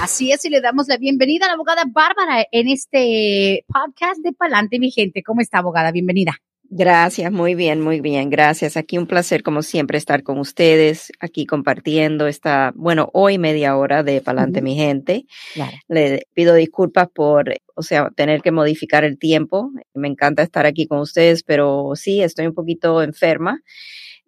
Así 0.00 0.30
es, 0.30 0.44
y 0.44 0.50
le 0.50 0.60
damos 0.60 0.86
la 0.86 0.96
bienvenida 0.96 1.46
a 1.46 1.48
la 1.48 1.54
abogada 1.54 1.82
Bárbara 1.84 2.46
en 2.52 2.68
este 2.68 3.64
podcast 3.66 4.20
de 4.22 4.32
Pa'lante 4.32 4.78
mi 4.78 4.92
gente. 4.92 5.24
¿Cómo 5.24 5.40
está, 5.40 5.58
abogada? 5.58 5.90
Bienvenida. 5.90 6.36
Gracias, 6.70 7.32
muy 7.32 7.56
bien, 7.56 7.80
muy 7.80 8.00
bien, 8.00 8.30
gracias. 8.30 8.76
Aquí 8.76 8.96
un 8.96 9.08
placer 9.08 9.42
como 9.42 9.62
siempre 9.62 9.98
estar 9.98 10.22
con 10.22 10.38
ustedes, 10.38 11.10
aquí 11.18 11.46
compartiendo 11.46 12.28
esta, 12.28 12.72
bueno, 12.76 13.10
hoy 13.12 13.38
media 13.38 13.76
hora 13.76 14.04
de 14.04 14.20
Palante 14.20 14.62
mi 14.62 14.76
gente. 14.76 15.24
Le 15.88 16.28
pido 16.32 16.54
disculpas 16.54 17.08
por, 17.12 17.52
o 17.74 17.82
sea, 17.82 18.10
tener 18.14 18.40
que 18.40 18.52
modificar 18.52 19.02
el 19.02 19.18
tiempo. 19.18 19.72
Me 19.94 20.06
encanta 20.06 20.44
estar 20.44 20.64
aquí 20.64 20.86
con 20.86 21.00
ustedes, 21.00 21.42
pero 21.42 21.92
sí, 21.96 22.22
estoy 22.22 22.46
un 22.46 22.54
poquito 22.54 23.02
enferma. 23.02 23.62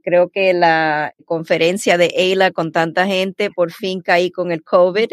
Creo 0.02 0.30
que 0.30 0.52
la 0.52 1.14
conferencia 1.26 1.96
de 1.96 2.06
EILA 2.06 2.50
con 2.50 2.72
tanta 2.72 3.06
gente, 3.06 3.50
por 3.50 3.70
fin 3.70 4.00
caí 4.00 4.32
con 4.32 4.50
el 4.50 4.64
COVID 4.64 5.10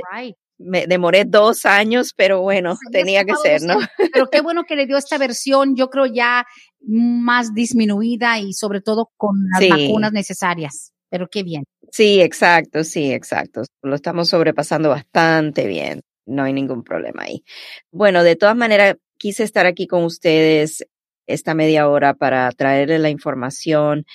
me 0.57 0.87
demoré 0.87 1.25
dos 1.25 1.65
años, 1.65 2.13
pero 2.15 2.41
bueno, 2.41 2.77
tenía 2.91 3.23
que 3.23 3.35
ser, 3.35 3.61
¿no? 3.61 3.77
Pero 4.11 4.29
qué 4.29 4.41
bueno 4.41 4.63
que 4.63 4.75
le 4.75 4.85
dio 4.85 4.97
esta 4.97 5.17
versión, 5.17 5.75
yo 5.75 5.89
creo 5.89 6.05
ya 6.05 6.45
más 6.81 7.53
disminuida 7.53 8.39
y 8.39 8.53
sobre 8.53 8.81
todo 8.81 9.11
con 9.17 9.35
las 9.51 9.69
vacunas 9.69 10.11
necesarias. 10.11 10.93
Pero 11.09 11.27
qué 11.29 11.43
bien. 11.43 11.63
Sí, 11.91 12.19
exacto, 12.21 12.83
sí, 12.83 13.11
exacto. 13.11 13.63
Lo 13.81 13.95
estamos 13.95 14.29
sobrepasando 14.29 14.89
bastante 14.89 15.67
bien. 15.67 16.01
No 16.25 16.43
hay 16.43 16.53
ningún 16.53 16.83
problema 16.83 17.23
ahí. 17.23 17.43
Bueno, 17.91 18.23
de 18.23 18.35
todas 18.35 18.55
maneras, 18.55 18.97
quise 19.17 19.43
estar 19.43 19.65
aquí 19.65 19.87
con 19.87 20.03
ustedes 20.03 20.85
esta 21.27 21.53
media 21.53 21.87
hora 21.87 22.13
para 22.13 22.51
traerles 22.51 22.99
la 22.99 23.09
información 23.09 24.05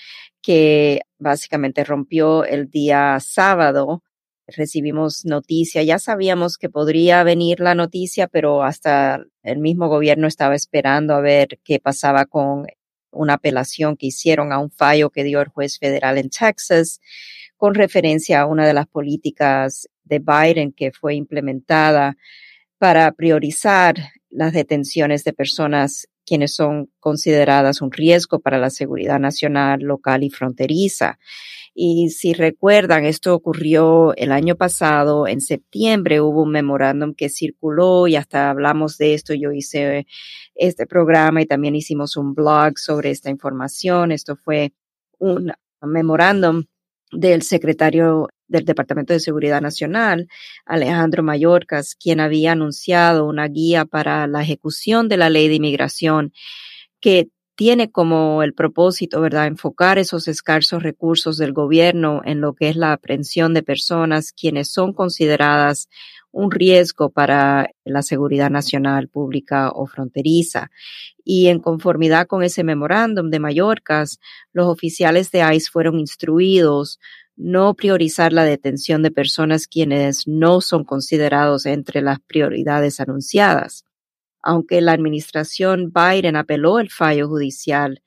que 0.42 1.00
básicamente 1.19 1.84
rompió 1.84 2.45
el 2.45 2.69
día 2.69 3.19
sábado 3.20 4.02
recibimos 4.56 5.25
noticia, 5.25 5.83
ya 5.83 5.98
sabíamos 5.98 6.58
que 6.58 6.69
podría 6.69 7.22
venir 7.25 7.61
la 7.61 7.75
noticia, 7.75 8.28
pero 8.28 8.62
hasta 8.62 9.25
el 9.42 9.58
mismo 9.58 9.89
gobierno 9.89 10.27
estaba 10.27 10.55
esperando 10.55 11.14
a 11.14 11.20
ver 11.20 11.61
qué 11.64 11.78
pasaba 11.78 12.27
con 12.27 12.67
una 13.11 13.34
apelación 13.34 13.97
que 13.97 14.06
hicieron 14.06 14.53
a 14.53 14.58
un 14.58 14.70
fallo 14.70 15.11
que 15.11 15.25
dio 15.25 15.41
el 15.41 15.48
juez 15.48 15.78
federal 15.78 16.19
en 16.19 16.30
Texas 16.30 17.00
con 17.56 17.75
referencia 17.75 18.41
a 18.41 18.47
una 18.47 18.67
de 18.67 18.75
las 18.75 18.86
políticas 18.86 19.89
de 20.05 20.19
Biden 20.19 20.73
que 20.73 20.92
fue 20.92 21.14
implementada 21.14 22.17
para 22.78 23.12
priorizar 23.12 23.95
las 24.30 24.53
detenciones 24.53 25.25
de 25.25 25.33
personas 25.33 26.08
quienes 26.25 26.55
son 26.55 26.91
consideradas 27.01 27.83
un 27.83 27.92
riesgo 27.92 28.41
para 28.41 28.59
la 28.59 28.70
seguridad 28.70 29.19
nacional, 29.19 29.81
local 29.81 30.25
y 30.25 30.31
fronteriza. 30.31 31.19
Y 31.75 32.11
si 32.11 32.34
recuerdan, 32.34 33.05
esto 33.06 33.34
ocurrió 33.34 34.14
el 34.17 34.31
año 34.31 34.56
pasado, 34.56 35.27
en 35.27 35.41
septiembre 35.41 36.20
hubo 36.20 36.42
un 36.42 36.51
memorándum 36.51 37.14
que 37.14 37.31
circuló 37.31 38.06
y 38.06 38.17
hasta 38.17 38.51
hablamos 38.51 38.98
de 38.98 39.14
esto. 39.14 39.33
Yo 39.33 39.53
hice 39.53 40.06
este 40.55 40.87
programa 40.87 41.41
y 41.41 41.47
también 41.47 41.75
hicimos 41.75 42.17
un 42.17 42.34
blog 42.34 42.79
sobre 42.79 43.11
esta 43.11 43.31
información. 43.31 44.13
Esto 44.13 44.36
fue 44.36 44.75
un 45.19 45.52
memorándum 45.80 46.64
del 47.11 47.42
secretario 47.42 48.29
del 48.52 48.64
Departamento 48.64 49.13
de 49.13 49.20
Seguridad 49.20 49.61
Nacional, 49.61 50.29
Alejandro 50.64 51.23
Mayorkas, 51.23 51.96
quien 51.96 52.20
había 52.20 52.52
anunciado 52.52 53.27
una 53.27 53.48
guía 53.48 53.85
para 53.85 54.27
la 54.27 54.42
ejecución 54.42 55.08
de 55.08 55.17
la 55.17 55.30
ley 55.30 55.48
de 55.48 55.55
inmigración 55.55 56.33
que 57.01 57.30
tiene 57.55 57.90
como 57.90 58.42
el 58.42 58.55
propósito, 58.55 59.20
¿verdad?, 59.20 59.46
enfocar 59.46 59.98
esos 59.98 60.27
escasos 60.29 60.83
recursos 60.83 61.36
del 61.36 61.52
gobierno 61.52 62.23
en 62.24 62.40
lo 62.40 62.55
que 62.55 62.68
es 62.68 62.77
la 62.77 62.92
aprehensión 62.92 63.55
de 63.55 63.63
personas 63.63 64.33
quienes 64.33 64.73
son 64.73 64.92
consideradas 64.92 65.89
un 66.33 66.51
riesgo 66.51 67.11
para 67.11 67.69
la 67.84 68.02
seguridad 68.02 68.51
nacional, 68.51 69.08
pública 69.08 69.70
o 69.70 69.86
fronteriza. 69.86 70.70
Y 71.24 71.48
en 71.48 71.61
conformidad 71.61 72.27
con 72.27 72.42
ese 72.42 72.64
memorándum 72.64 73.30
de 73.30 73.39
Mallorcas, 73.39 74.19
los 74.52 74.67
oficiales 74.67 75.30
de 75.30 75.40
ICE 75.55 75.70
fueron 75.70 76.01
instruidos 76.01 76.98
no 77.37 77.75
priorizar 77.75 78.33
la 78.33 78.45
detención 78.45 79.03
de 79.03 79.11
personas 79.11 79.67
quienes 79.67 80.27
no 80.27 80.61
son 80.61 80.85
considerados 80.85 81.67
entre 81.67 82.03
las 82.03 82.19
prioridades 82.20 83.01
anunciadas. 83.01 83.85
Aunque 84.43 84.81
la 84.81 84.93
administración 84.93 85.93
Biden 85.93 86.37
apeló 86.37 86.79
el 86.79 86.91
fallo 86.91 87.29
judicial 87.29 88.03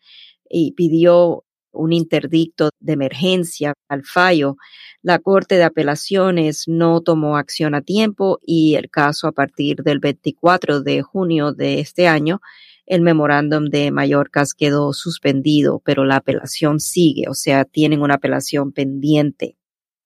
y 0.49 0.73
pidió 0.73 1.43
un 1.71 1.93
interdicto 1.93 2.69
de 2.79 2.93
emergencia 2.93 3.73
al 3.89 4.03
fallo, 4.03 4.55
la 5.01 5.19
Corte 5.19 5.55
de 5.55 5.63
Apelaciones 5.63 6.63
no 6.67 7.01
tomó 7.01 7.37
acción 7.37 7.75
a 7.75 7.81
tiempo 7.81 8.39
y 8.41 8.75
el 8.75 8.89
caso 8.89 9.27
a 9.27 9.31
partir 9.31 9.77
del 9.83 9.99
24 9.99 10.81
de 10.81 11.01
junio 11.01 11.53
de 11.53 11.79
este 11.79 12.07
año, 12.07 12.41
el 12.85 13.01
memorándum 13.01 13.65
de 13.65 13.91
Mallorcas 13.91 14.53
quedó 14.53 14.93
suspendido, 14.93 15.81
pero 15.83 16.05
la 16.05 16.17
apelación 16.17 16.79
sigue, 16.79 17.25
o 17.29 17.33
sea, 17.33 17.65
tienen 17.65 18.01
una 18.01 18.15
apelación 18.15 18.71
pendiente. 18.71 19.57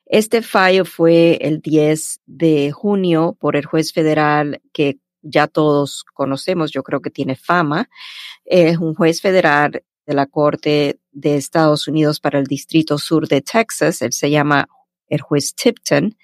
Este 0.06 0.42
fallo 0.42 0.86
fue 0.86 1.38
el 1.42 1.60
10 1.60 2.22
de 2.26 2.72
junio 2.72 3.38
por 3.40 3.56
el 3.56 3.66
juez 3.66 3.94
federal 3.94 4.62
que 4.74 4.98
ya 5.22 5.48
todos 5.48 6.06
conocemos, 6.14 6.72
yo 6.72 6.82
creo 6.84 7.02
que 7.02 7.10
tiene 7.10 7.36
fama, 7.36 7.90
es 8.46 8.78
un 8.78 8.96
juez 8.96 9.22
federal 9.22 9.84
de 10.06 10.14
la 10.14 10.26
Corte 10.26 11.00
de 11.12 11.36
Estados 11.36 11.88
Unidos 11.88 12.20
para 12.20 12.40
el 12.40 12.46
Distrito 12.46 12.98
Sur 12.98 13.28
de 13.28 13.42
Texas, 13.42 14.02
él 14.02 14.14
se 14.14 14.32
llama 14.32 14.68
el 15.08 15.22
juez 15.22 15.54
Tipton, 15.54 16.16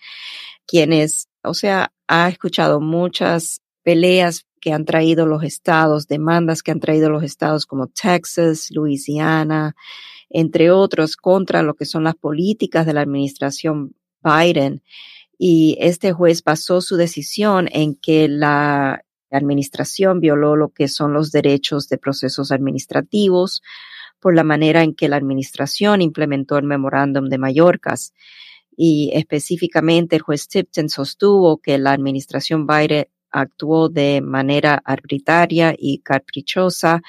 quien 0.66 0.94
es, 0.94 1.28
o 1.44 1.54
sea, 1.54 1.92
ha 2.08 2.30
escuchado 2.30 2.80
muchas 2.80 3.62
peleas 3.84 4.46
que 4.66 4.74
han 4.74 4.84
traído 4.84 5.28
los 5.28 5.44
estados, 5.44 6.08
demandas 6.08 6.64
que 6.64 6.72
han 6.72 6.80
traído 6.80 7.12
los 7.12 7.22
estados 7.22 7.68
como 7.68 7.86
Texas, 7.86 8.72
Louisiana, 8.72 9.76
entre 10.28 10.72
otros, 10.72 11.18
contra 11.18 11.62
lo 11.62 11.76
que 11.76 11.86
son 11.86 12.04
las 12.04 12.16
políticas 12.16 12.88
de 12.88 12.94
la 12.94 13.02
administración 13.02 13.94
Biden 14.24 14.82
y 15.38 15.78
este 15.80 16.14
juez 16.14 16.44
basó 16.44 16.82
su 16.82 16.96
decisión 16.96 17.70
en 17.72 17.94
que 17.94 18.28
la 18.28 19.06
administración 19.30 20.20
violó 20.20 20.56
lo 20.56 20.70
que 20.70 20.88
son 20.88 21.14
los 21.14 21.32
derechos 21.32 21.88
de 21.88 22.00
procesos 22.00 22.52
administrativos 22.52 23.62
por 24.20 24.34
la 24.34 24.44
manera 24.44 24.82
en 24.82 24.96
que 24.96 25.10
la 25.10 25.18
administración 25.18 26.02
implementó 26.02 26.58
el 26.58 26.64
memorándum 26.64 27.30
de 27.30 27.38
Mallorcas. 27.38 28.16
Y 28.76 29.12
específicamente 29.14 30.16
el 30.16 30.24
juez 30.24 30.48
Tipton 30.48 30.90
sostuvo 30.90 31.60
que 31.60 31.78
la 31.78 31.92
administración 31.92 32.66
Biden 32.66 33.06
actuó 33.36 33.90
de 33.90 34.22
manera 34.22 34.82
arbitraria 34.86 35.76
y 35.78 36.00
caprichosa 36.00 37.02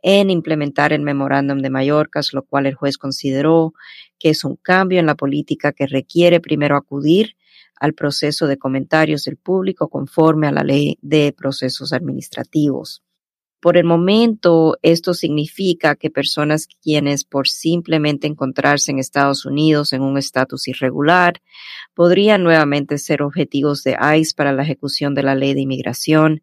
en 0.00 0.30
implementar 0.30 0.92
el 0.92 1.02
memorándum 1.02 1.58
de 1.58 1.70
Mallorcas, 1.70 2.32
lo 2.32 2.42
cual 2.44 2.66
el 2.66 2.74
juez 2.74 2.98
consideró 2.98 3.74
que 4.18 4.30
es 4.30 4.44
un 4.44 4.56
cambio 4.56 5.00
en 5.00 5.06
la 5.06 5.16
política 5.16 5.72
que 5.72 5.86
requiere 5.86 6.40
primero 6.40 6.76
acudir 6.76 7.36
al 7.74 7.94
proceso 7.94 8.46
de 8.46 8.58
comentarios 8.58 9.24
del 9.24 9.36
público 9.36 9.88
conforme 9.88 10.46
a 10.46 10.52
la 10.52 10.62
ley 10.62 10.98
de 11.02 11.34
procesos 11.36 11.92
administrativos. 11.92 13.02
Por 13.62 13.76
el 13.76 13.84
momento, 13.84 14.76
esto 14.82 15.14
significa 15.14 15.94
que 15.94 16.10
personas 16.10 16.66
quienes 16.82 17.22
por 17.22 17.46
simplemente 17.46 18.26
encontrarse 18.26 18.90
en 18.90 18.98
Estados 18.98 19.46
Unidos 19.46 19.92
en 19.92 20.02
un 20.02 20.18
estatus 20.18 20.66
irregular 20.66 21.40
podrían 21.94 22.42
nuevamente 22.42 22.98
ser 22.98 23.22
objetivos 23.22 23.84
de 23.84 23.96
ICE 24.18 24.34
para 24.36 24.52
la 24.52 24.64
ejecución 24.64 25.14
de 25.14 25.22
la 25.22 25.36
ley 25.36 25.54
de 25.54 25.60
inmigración. 25.60 26.42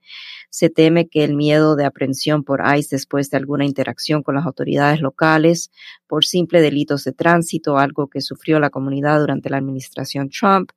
Se 0.50 0.69
teme 0.69 1.10
que 1.10 1.25
el 1.25 1.36
miedo 1.36 1.75
de 1.75 1.83
aprehensión 1.83 2.45
por 2.45 2.62
ICE 2.66 2.95
después 2.95 3.30
de 3.30 3.36
alguna 3.36 3.66
interacción 3.66 4.24
con 4.24 4.36
las 4.36 4.45
autoridades 4.45 5.01
locales 5.01 5.71
por 6.07 6.24
simple 6.24 6.62
delitos 6.62 7.04
de 7.04 7.12
tránsito, 7.12 7.77
algo 7.77 8.07
que 8.07 8.21
sufrió 8.21 8.62
la 8.62 8.69
comunidad 8.69 9.19
durante 9.19 9.50
la 9.50 9.57
administración 9.57 10.30
Trump, 10.30 10.71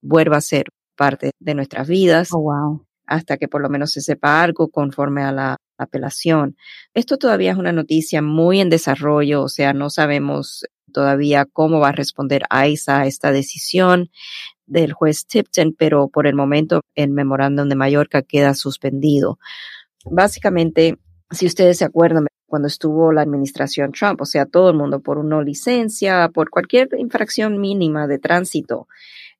vuelva 0.00 0.38
a 0.38 0.40
ser 0.40 0.68
parte 0.96 1.32
de 1.38 1.54
nuestras 1.54 1.86
vidas. 1.86 2.30
Oh, 2.32 2.80
hasta 3.06 3.36
que 3.36 3.46
por 3.46 3.60
lo 3.60 3.68
menos 3.68 3.92
se 3.92 4.00
sepa 4.00 4.42
algo 4.42 4.68
conforme 4.68 5.22
a 5.22 5.32
la 5.32 5.56
apelación. 5.82 6.56
Esto 6.94 7.18
todavía 7.18 7.52
es 7.52 7.58
una 7.58 7.72
noticia 7.72 8.22
muy 8.22 8.60
en 8.60 8.70
desarrollo, 8.70 9.42
o 9.42 9.48
sea, 9.48 9.72
no 9.72 9.90
sabemos 9.90 10.64
todavía 10.92 11.46
cómo 11.46 11.80
va 11.80 11.88
a 11.88 11.92
responder 11.92 12.42
ICE 12.66 12.90
a 12.90 13.06
esta 13.06 13.32
decisión 13.32 14.10
del 14.66 14.92
juez 14.92 15.26
Tipton, 15.26 15.74
pero 15.76 16.08
por 16.08 16.26
el 16.26 16.34
momento 16.34 16.82
el 16.94 17.10
memorándum 17.10 17.68
de 17.68 17.74
Mallorca 17.74 18.22
queda 18.22 18.54
suspendido. 18.54 19.38
Básicamente, 20.04 20.98
si 21.30 21.46
ustedes 21.46 21.78
se 21.78 21.84
acuerdan, 21.84 22.26
cuando 22.46 22.68
estuvo 22.68 23.12
la 23.12 23.22
administración 23.22 23.92
Trump, 23.92 24.20
o 24.20 24.26
sea, 24.26 24.44
todo 24.44 24.68
el 24.68 24.76
mundo 24.76 25.00
por 25.00 25.16
una 25.16 25.40
licencia, 25.42 26.28
por 26.34 26.50
cualquier 26.50 26.90
infracción 26.98 27.58
mínima 27.58 28.06
de 28.06 28.18
tránsito, 28.18 28.88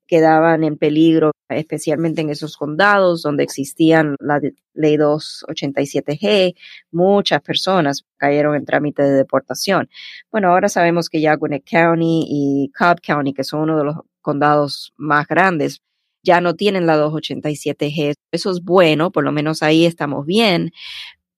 quedaban 0.07 0.63
en 0.63 0.77
peligro, 0.77 1.31
especialmente 1.49 2.21
en 2.21 2.29
esos 2.29 2.57
condados 2.57 3.21
donde 3.21 3.43
existían 3.43 4.15
la 4.19 4.39
ley 4.73 4.97
287G, 4.97 6.55
muchas 6.91 7.41
personas 7.41 8.03
cayeron 8.17 8.55
en 8.55 8.65
trámite 8.65 9.03
de 9.03 9.11
deportación. 9.11 9.89
Bueno, 10.31 10.49
ahora 10.49 10.69
sabemos 10.69 11.09
que 11.09 11.21
ya 11.21 11.35
Gwinnett 11.35 11.69
County 11.69 12.25
y 12.27 12.71
Cobb 12.77 13.01
County, 13.01 13.33
que 13.33 13.43
son 13.43 13.61
uno 13.61 13.77
de 13.77 13.85
los 13.85 13.95
condados 14.21 14.93
más 14.97 15.27
grandes, 15.27 15.81
ya 16.23 16.41
no 16.41 16.55
tienen 16.55 16.87
la 16.87 16.97
287G. 16.97 18.13
Eso 18.31 18.51
es 18.51 18.63
bueno, 18.63 19.11
por 19.11 19.23
lo 19.23 19.31
menos 19.31 19.61
ahí 19.61 19.85
estamos 19.85 20.25
bien, 20.25 20.71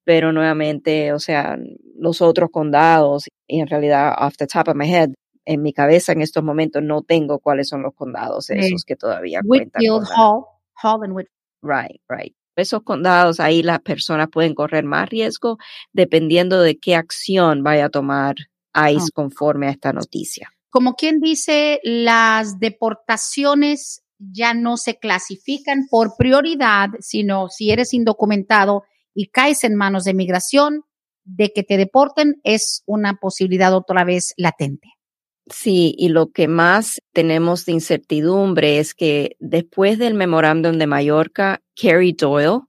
pero 0.03 0.31
nuevamente, 0.31 1.11
o 1.13 1.19
sea, 1.19 1.57
los 1.97 2.21
otros 2.21 2.49
condados, 2.51 3.27
y 3.47 3.59
en 3.59 3.67
realidad, 3.67 4.13
off 4.19 4.37
the 4.37 4.47
top 4.47 4.69
of 4.69 4.75
my 4.75 4.87
head, 4.87 5.09
en 5.45 5.61
mi 5.61 5.73
cabeza 5.73 6.11
en 6.11 6.21
estos 6.21 6.43
momentos 6.43 6.83
no 6.83 7.01
tengo 7.01 7.39
cuáles 7.39 7.69
son 7.69 7.83
los 7.83 7.93
condados 7.93 8.49
esos 8.49 8.83
que 8.83 8.95
todavía 8.95 9.41
Whitfield, 9.43 10.07
Hall, 10.15 10.43
Hall 10.81 11.03
and 11.03 11.13
Whitfield. 11.13 11.35
Right, 11.61 12.01
right. 12.09 12.35
Esos 12.55 12.83
condados 12.83 13.39
ahí 13.39 13.63
las 13.63 13.81
personas 13.81 14.29
pueden 14.31 14.55
correr 14.55 14.85
más 14.85 15.09
riesgo 15.09 15.57
dependiendo 15.91 16.61
de 16.61 16.77
qué 16.77 16.95
acción 16.95 17.63
vaya 17.63 17.85
a 17.85 17.89
tomar 17.89 18.35
ICE 18.73 19.11
conforme 19.13 19.67
a 19.67 19.71
esta 19.71 19.93
noticia. 19.93 20.49
Como 20.69 20.95
quien 20.95 21.19
dice, 21.19 21.79
las 21.83 22.59
deportaciones 22.59 24.03
ya 24.19 24.53
no 24.53 24.77
se 24.77 24.97
clasifican 24.97 25.87
por 25.89 26.15
prioridad, 26.17 26.89
sino 26.99 27.49
si 27.49 27.71
eres 27.71 27.93
indocumentado 27.93 28.83
y 29.13 29.27
caes 29.27 29.63
en 29.63 29.75
manos 29.75 30.03
de 30.03 30.13
migración, 30.13 30.83
de 31.23 31.51
que 31.53 31.63
te 31.63 31.77
deporten 31.77 32.35
es 32.43 32.83
una 32.85 33.15
posibilidad 33.15 33.73
otra 33.73 34.03
vez 34.03 34.33
latente. 34.37 34.89
Sí, 35.47 35.93
y 35.97 36.09
lo 36.09 36.31
que 36.31 36.47
más 36.47 36.99
tenemos 37.13 37.65
de 37.65 37.73
incertidumbre 37.73 38.79
es 38.79 38.95
que 38.95 39.35
después 39.39 39.99
del 39.99 40.15
memorándum 40.15 40.79
de 40.79 40.87
Mallorca, 40.87 41.61
Kerry 41.75 42.13
Doyle 42.13 42.61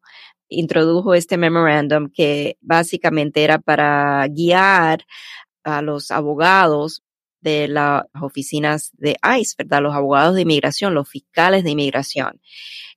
introdujo 0.48 1.14
este 1.14 1.38
memorándum 1.38 2.10
que 2.12 2.58
básicamente 2.60 3.42
era 3.44 3.58
para 3.58 4.26
guiar 4.28 5.06
a 5.64 5.80
los 5.82 6.10
abogados 6.10 7.02
de 7.40 7.68
las 7.68 8.04
oficinas 8.20 8.90
de 8.94 9.16
ICE, 9.40 9.54
¿verdad? 9.58 9.82
Los 9.82 9.94
abogados 9.94 10.34
de 10.34 10.42
inmigración, 10.42 10.94
los 10.94 11.08
fiscales 11.08 11.64
de 11.64 11.70
inmigración, 11.70 12.40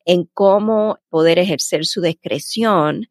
en 0.06 0.25
cómo 0.34 1.00
poder 1.10 1.40
ejercer 1.40 1.86
su 1.86 2.02
discreción 2.02 3.08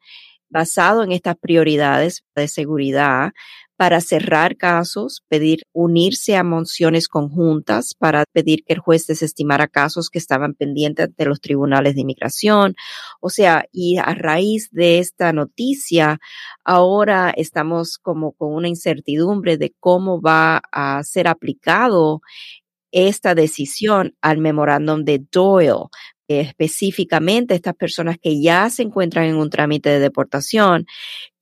basado 0.50 1.02
en 1.02 1.12
estas 1.12 1.36
prioridades 1.36 2.24
de 2.34 2.48
seguridad 2.48 3.32
para 3.78 4.00
cerrar 4.00 4.56
casos, 4.56 5.22
pedir 5.28 5.62
unirse 5.72 6.36
a 6.36 6.42
mociones 6.42 7.06
conjuntas 7.06 7.94
para 7.94 8.24
pedir 8.32 8.64
que 8.64 8.72
el 8.72 8.80
juez 8.80 9.06
desestimara 9.06 9.68
casos 9.68 10.10
que 10.10 10.18
estaban 10.18 10.54
pendientes 10.54 11.10
de 11.16 11.24
los 11.24 11.40
tribunales 11.40 11.94
de 11.94 12.00
inmigración. 12.00 12.74
O 13.20 13.30
sea, 13.30 13.66
y 13.70 13.98
a 13.98 14.16
raíz 14.16 14.68
de 14.72 14.98
esta 14.98 15.32
noticia, 15.32 16.18
ahora 16.64 17.30
estamos 17.36 17.98
como 17.98 18.32
con 18.32 18.52
una 18.52 18.66
incertidumbre 18.66 19.56
de 19.58 19.72
cómo 19.78 20.20
va 20.20 20.60
a 20.72 21.00
ser 21.04 21.28
aplicado 21.28 22.20
esta 22.90 23.36
decisión 23.36 24.16
al 24.20 24.38
memorándum 24.38 25.04
de 25.04 25.24
Doyle, 25.30 25.86
específicamente 26.28 27.54
estas 27.54 27.74
personas 27.74 28.18
que 28.22 28.40
ya 28.40 28.68
se 28.70 28.82
encuentran 28.82 29.24
en 29.24 29.36
un 29.36 29.50
trámite 29.50 29.88
de 29.88 29.98
deportación, 29.98 30.86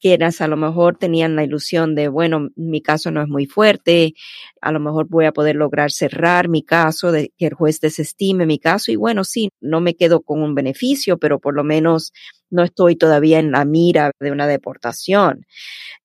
quienes 0.00 0.40
a 0.40 0.46
lo 0.46 0.56
mejor 0.56 0.96
tenían 0.96 1.34
la 1.34 1.42
ilusión 1.42 1.94
de, 1.94 2.08
bueno, 2.08 2.48
mi 2.54 2.80
caso 2.80 3.10
no 3.10 3.20
es 3.22 3.28
muy 3.28 3.46
fuerte, 3.46 4.14
a 4.60 4.70
lo 4.70 4.78
mejor 4.78 5.08
voy 5.08 5.24
a 5.24 5.32
poder 5.32 5.56
lograr 5.56 5.90
cerrar 5.90 6.48
mi 6.48 6.62
caso, 6.62 7.10
de 7.10 7.32
que 7.36 7.46
el 7.46 7.54
juez 7.54 7.80
desestime 7.80 8.46
mi 8.46 8.58
caso 8.58 8.92
y 8.92 8.96
bueno, 8.96 9.24
sí, 9.24 9.48
no 9.60 9.80
me 9.80 9.96
quedo 9.96 10.22
con 10.22 10.42
un 10.42 10.54
beneficio, 10.54 11.18
pero 11.18 11.40
por 11.40 11.54
lo 11.54 11.64
menos 11.64 12.12
no 12.50 12.62
estoy 12.62 12.96
todavía 12.96 13.40
en 13.40 13.50
la 13.50 13.64
mira 13.64 14.12
de 14.20 14.30
una 14.30 14.46
deportación. 14.46 15.46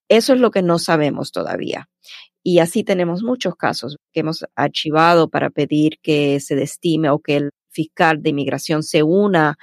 Eso 0.08 0.34
es 0.34 0.40
lo 0.40 0.50
que 0.50 0.62
no 0.62 0.78
sabemos 0.78 1.30
todavía. 1.30 1.88
Y 2.42 2.58
así 2.58 2.82
tenemos 2.82 3.22
muchos 3.22 3.54
casos 3.54 3.96
que 4.12 4.20
hemos 4.20 4.44
archivado 4.56 5.30
para 5.30 5.50
pedir 5.50 5.98
que 6.02 6.40
se 6.40 6.56
destime 6.56 7.08
o 7.10 7.20
que 7.20 7.36
el 7.36 7.50
fiscal 7.72 8.22
de 8.22 8.30
inmigración 8.30 8.82
se 8.82 9.02
una 9.02 9.56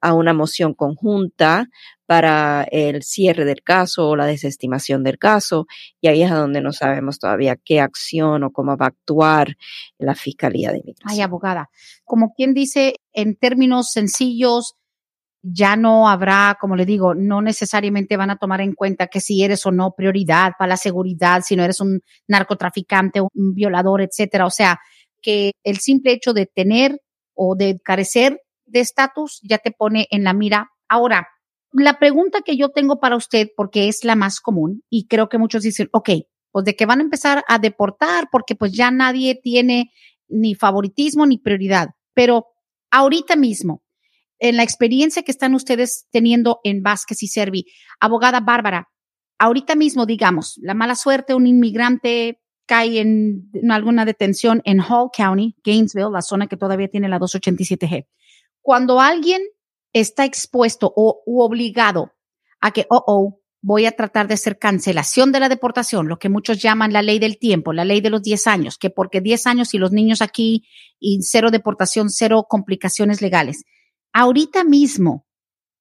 a 0.00 0.14
una 0.14 0.34
moción 0.34 0.74
conjunta 0.74 1.68
para 2.06 2.66
el 2.70 3.04
cierre 3.04 3.44
del 3.44 3.62
caso 3.62 4.08
o 4.08 4.16
la 4.16 4.26
desestimación 4.26 5.04
del 5.04 5.16
caso, 5.16 5.66
y 6.00 6.08
ahí 6.08 6.22
es 6.22 6.30
a 6.32 6.34
donde 6.36 6.60
no 6.60 6.72
sabemos 6.72 7.20
todavía 7.20 7.56
qué 7.56 7.80
acción 7.80 8.42
o 8.42 8.50
cómo 8.50 8.76
va 8.76 8.86
a 8.86 8.88
actuar 8.88 9.56
la 9.98 10.16
Fiscalía 10.16 10.72
de 10.72 10.78
Inmigración. 10.78 11.08
Ay, 11.08 11.20
abogada, 11.20 11.70
como 12.04 12.34
quien 12.34 12.52
dice, 12.52 12.96
en 13.12 13.36
términos 13.36 13.92
sencillos, 13.92 14.74
ya 15.40 15.76
no 15.76 16.08
habrá, 16.08 16.56
como 16.60 16.76
le 16.76 16.84
digo, 16.84 17.14
no 17.14 17.40
necesariamente 17.40 18.16
van 18.16 18.30
a 18.30 18.36
tomar 18.36 18.60
en 18.60 18.74
cuenta 18.74 19.06
que 19.06 19.20
si 19.20 19.42
eres 19.42 19.64
o 19.66 19.72
no 19.72 19.94
prioridad 19.96 20.52
para 20.58 20.70
la 20.70 20.76
seguridad, 20.76 21.42
si 21.42 21.56
no 21.56 21.64
eres 21.64 21.80
un 21.80 22.00
narcotraficante, 22.28 23.20
un 23.20 23.54
violador, 23.54 24.02
etcétera. 24.02 24.46
O 24.46 24.50
sea, 24.50 24.78
que 25.20 25.52
el 25.64 25.78
simple 25.78 26.12
hecho 26.12 26.32
de 26.32 26.46
tener 26.46 27.00
o 27.34 27.54
de 27.56 27.80
carecer 27.82 28.40
de 28.66 28.80
estatus 28.80 29.40
ya 29.42 29.58
te 29.58 29.70
pone 29.70 30.06
en 30.10 30.24
la 30.24 30.32
mira. 30.32 30.70
Ahora, 30.88 31.28
la 31.72 31.98
pregunta 31.98 32.42
que 32.42 32.56
yo 32.56 32.70
tengo 32.70 33.00
para 33.00 33.16
usted, 33.16 33.48
porque 33.56 33.88
es 33.88 34.04
la 34.04 34.14
más 34.14 34.40
común, 34.40 34.82
y 34.90 35.06
creo 35.06 35.28
que 35.28 35.38
muchos 35.38 35.62
dicen, 35.62 35.88
ok, 35.92 36.10
pues 36.50 36.64
de 36.64 36.76
que 36.76 36.86
van 36.86 37.00
a 37.00 37.02
empezar 37.02 37.44
a 37.48 37.58
deportar 37.58 38.28
porque 38.30 38.54
pues 38.54 38.72
ya 38.72 38.90
nadie 38.90 39.40
tiene 39.42 39.90
ni 40.28 40.54
favoritismo 40.54 41.26
ni 41.26 41.38
prioridad. 41.38 41.88
Pero 42.14 42.46
ahorita 42.90 43.36
mismo, 43.36 43.82
en 44.38 44.56
la 44.56 44.62
experiencia 44.62 45.22
que 45.22 45.30
están 45.30 45.54
ustedes 45.54 46.06
teniendo 46.10 46.60
en 46.62 46.82
Vázquez 46.82 47.22
y 47.22 47.28
Servi, 47.28 47.64
abogada 48.00 48.40
Bárbara, 48.40 48.88
ahorita 49.38 49.74
mismo, 49.74 50.04
digamos, 50.04 50.58
la 50.62 50.74
mala 50.74 50.94
suerte, 50.94 51.34
un 51.34 51.46
inmigrante 51.46 52.41
cae 52.66 53.00
en, 53.00 53.50
alguna 53.70 54.04
detención 54.04 54.62
en 54.64 54.80
Hall 54.80 55.10
County, 55.16 55.56
Gainesville, 55.64 56.10
la 56.12 56.22
zona 56.22 56.46
que 56.46 56.56
todavía 56.56 56.88
tiene 56.88 57.08
la 57.08 57.18
287G. 57.18 58.06
Cuando 58.60 59.00
alguien 59.00 59.42
está 59.92 60.24
expuesto 60.24 60.92
o 60.94 61.22
obligado 61.26 62.12
a 62.60 62.70
que, 62.70 62.86
oh, 62.88 63.02
oh, 63.06 63.42
voy 63.62 63.86
a 63.86 63.92
tratar 63.92 64.26
de 64.26 64.34
hacer 64.34 64.58
cancelación 64.58 65.30
de 65.32 65.40
la 65.40 65.48
deportación, 65.48 66.08
lo 66.08 66.18
que 66.18 66.28
muchos 66.28 66.60
llaman 66.60 66.92
la 66.92 67.02
ley 67.02 67.18
del 67.18 67.38
tiempo, 67.38 67.72
la 67.72 67.84
ley 67.84 68.00
de 68.00 68.10
los 68.10 68.22
10 68.22 68.46
años, 68.48 68.76
que 68.76 68.90
porque 68.90 69.20
10 69.20 69.46
años 69.46 69.72
y 69.72 69.78
los 69.78 69.92
niños 69.92 70.20
aquí 70.20 70.64
y 70.98 71.22
cero 71.22 71.50
deportación, 71.50 72.10
cero 72.10 72.46
complicaciones 72.48 73.22
legales. 73.22 73.64
Ahorita 74.12 74.64
mismo, 74.64 75.26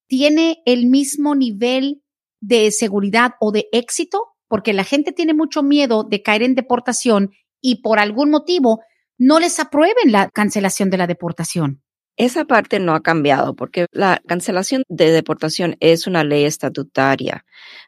¿tiene 0.07 0.61
el 0.65 0.85
mismo 0.85 1.35
nivel 1.35 2.03
de 2.39 2.71
seguridad 2.71 3.33
o 3.39 3.51
de 3.51 3.67
éxito 3.71 4.30
porque 4.51 4.74
la 4.74 4.84
gente 4.84 5.13
tiene 5.13 5.34
mucho 5.34 5.63
miedo 5.63 6.03
de 6.03 6.22
caer 6.22 6.43
en 6.43 6.55
deportación 6.55 7.31
y 7.62 7.81
por 7.81 8.00
algún 8.00 8.29
motivo 8.29 8.81
no 9.17 9.39
les 9.39 9.62
aprueben 9.62 10.12
la 10.12 10.29
cancelación 10.29 10.89
de 10.89 10.98
la 10.98 11.08
deportación. 11.08 11.81
Esa 12.17 12.43
parte 12.43 12.77
no 12.77 12.93
ha 12.93 13.01
cambiado 13.01 13.55
porque 13.55 13.86
la 13.93 14.22
cancelación 14.27 14.84
de 14.89 15.12
deportación 15.12 15.77
es 15.79 16.05
una 16.05 16.25
ley 16.25 16.43
estatutaria, 16.43 17.46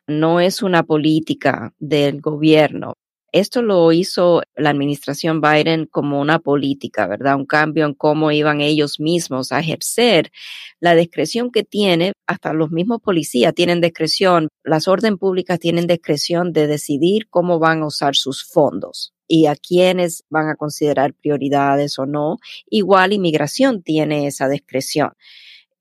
no 0.08 0.40
es 0.40 0.64
una 0.64 0.84
política 0.84 1.74
del 1.80 2.22
gobierno. 2.22 2.94
Esto 3.34 3.64
lo 3.64 3.92
hizo 3.92 4.44
la 4.56 4.70
administración 4.70 5.42
Biden 5.42 5.88
como 5.88 6.22
una 6.22 6.38
política, 6.38 7.08
¿verdad? 7.08 7.36
Un 7.36 7.48
cambio 7.48 7.88
en 7.88 7.96
cómo 7.96 8.32
iban 8.32 8.62
ellos 8.62 9.00
mismos 9.00 9.52
a 9.52 9.60
ejercer 9.60 10.32
la 10.80 10.94
discreción 10.94 11.50
que 11.50 11.64
tiene, 11.64 12.14
hasta 12.28 12.54
los 12.54 12.70
mismos 12.70 13.02
policías 13.02 13.56
tienen 13.56 13.82
discreción, 13.82 14.50
las 14.64 14.88
orden 14.88 15.18
públicas 15.18 15.58
tienen 15.58 15.88
discreción 15.88 16.54
de 16.54 16.68
decidir 16.68 17.28
cómo 17.32 17.58
van 17.58 17.82
a 17.82 17.88
usar 17.88 18.14
sus 18.16 18.44
fondos 18.44 19.16
y 19.28 19.48
a 19.48 19.56
quiénes 19.56 20.26
van 20.30 20.50
a 20.50 20.56
considerar 20.56 21.16
prioridades 21.16 21.98
o 21.98 22.06
no. 22.06 22.38
Igual 22.70 23.14
inmigración 23.14 23.82
tiene 23.82 24.28
esa 24.28 24.48
discreción. 24.48 25.14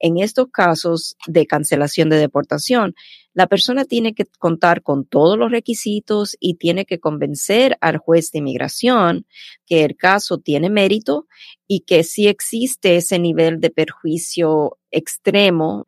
En 0.04 0.18
estos 0.18 0.48
casos 0.52 1.16
de 1.28 1.46
cancelación 1.46 2.10
de 2.10 2.16
deportación, 2.16 2.96
la 3.34 3.46
persona 3.46 3.84
tiene 3.84 4.14
que 4.14 4.26
contar 4.40 4.82
con 4.82 5.06
todos 5.06 5.38
los 5.38 5.52
requisitos 5.52 6.36
y 6.40 6.54
tiene 6.54 6.84
que 6.86 6.98
convencer 6.98 7.78
al 7.80 7.98
juez 7.98 8.32
de 8.32 8.40
inmigración 8.40 9.26
que 9.64 9.84
el 9.84 9.96
caso 9.96 10.38
tiene 10.38 10.70
mérito 10.70 11.28
y 11.68 11.80
que 11.86 12.02
sí 12.02 12.26
existe 12.26 12.96
ese 12.96 13.20
nivel 13.20 13.60
de 13.60 13.70
perjuicio 13.70 14.76
extremo 14.90 15.86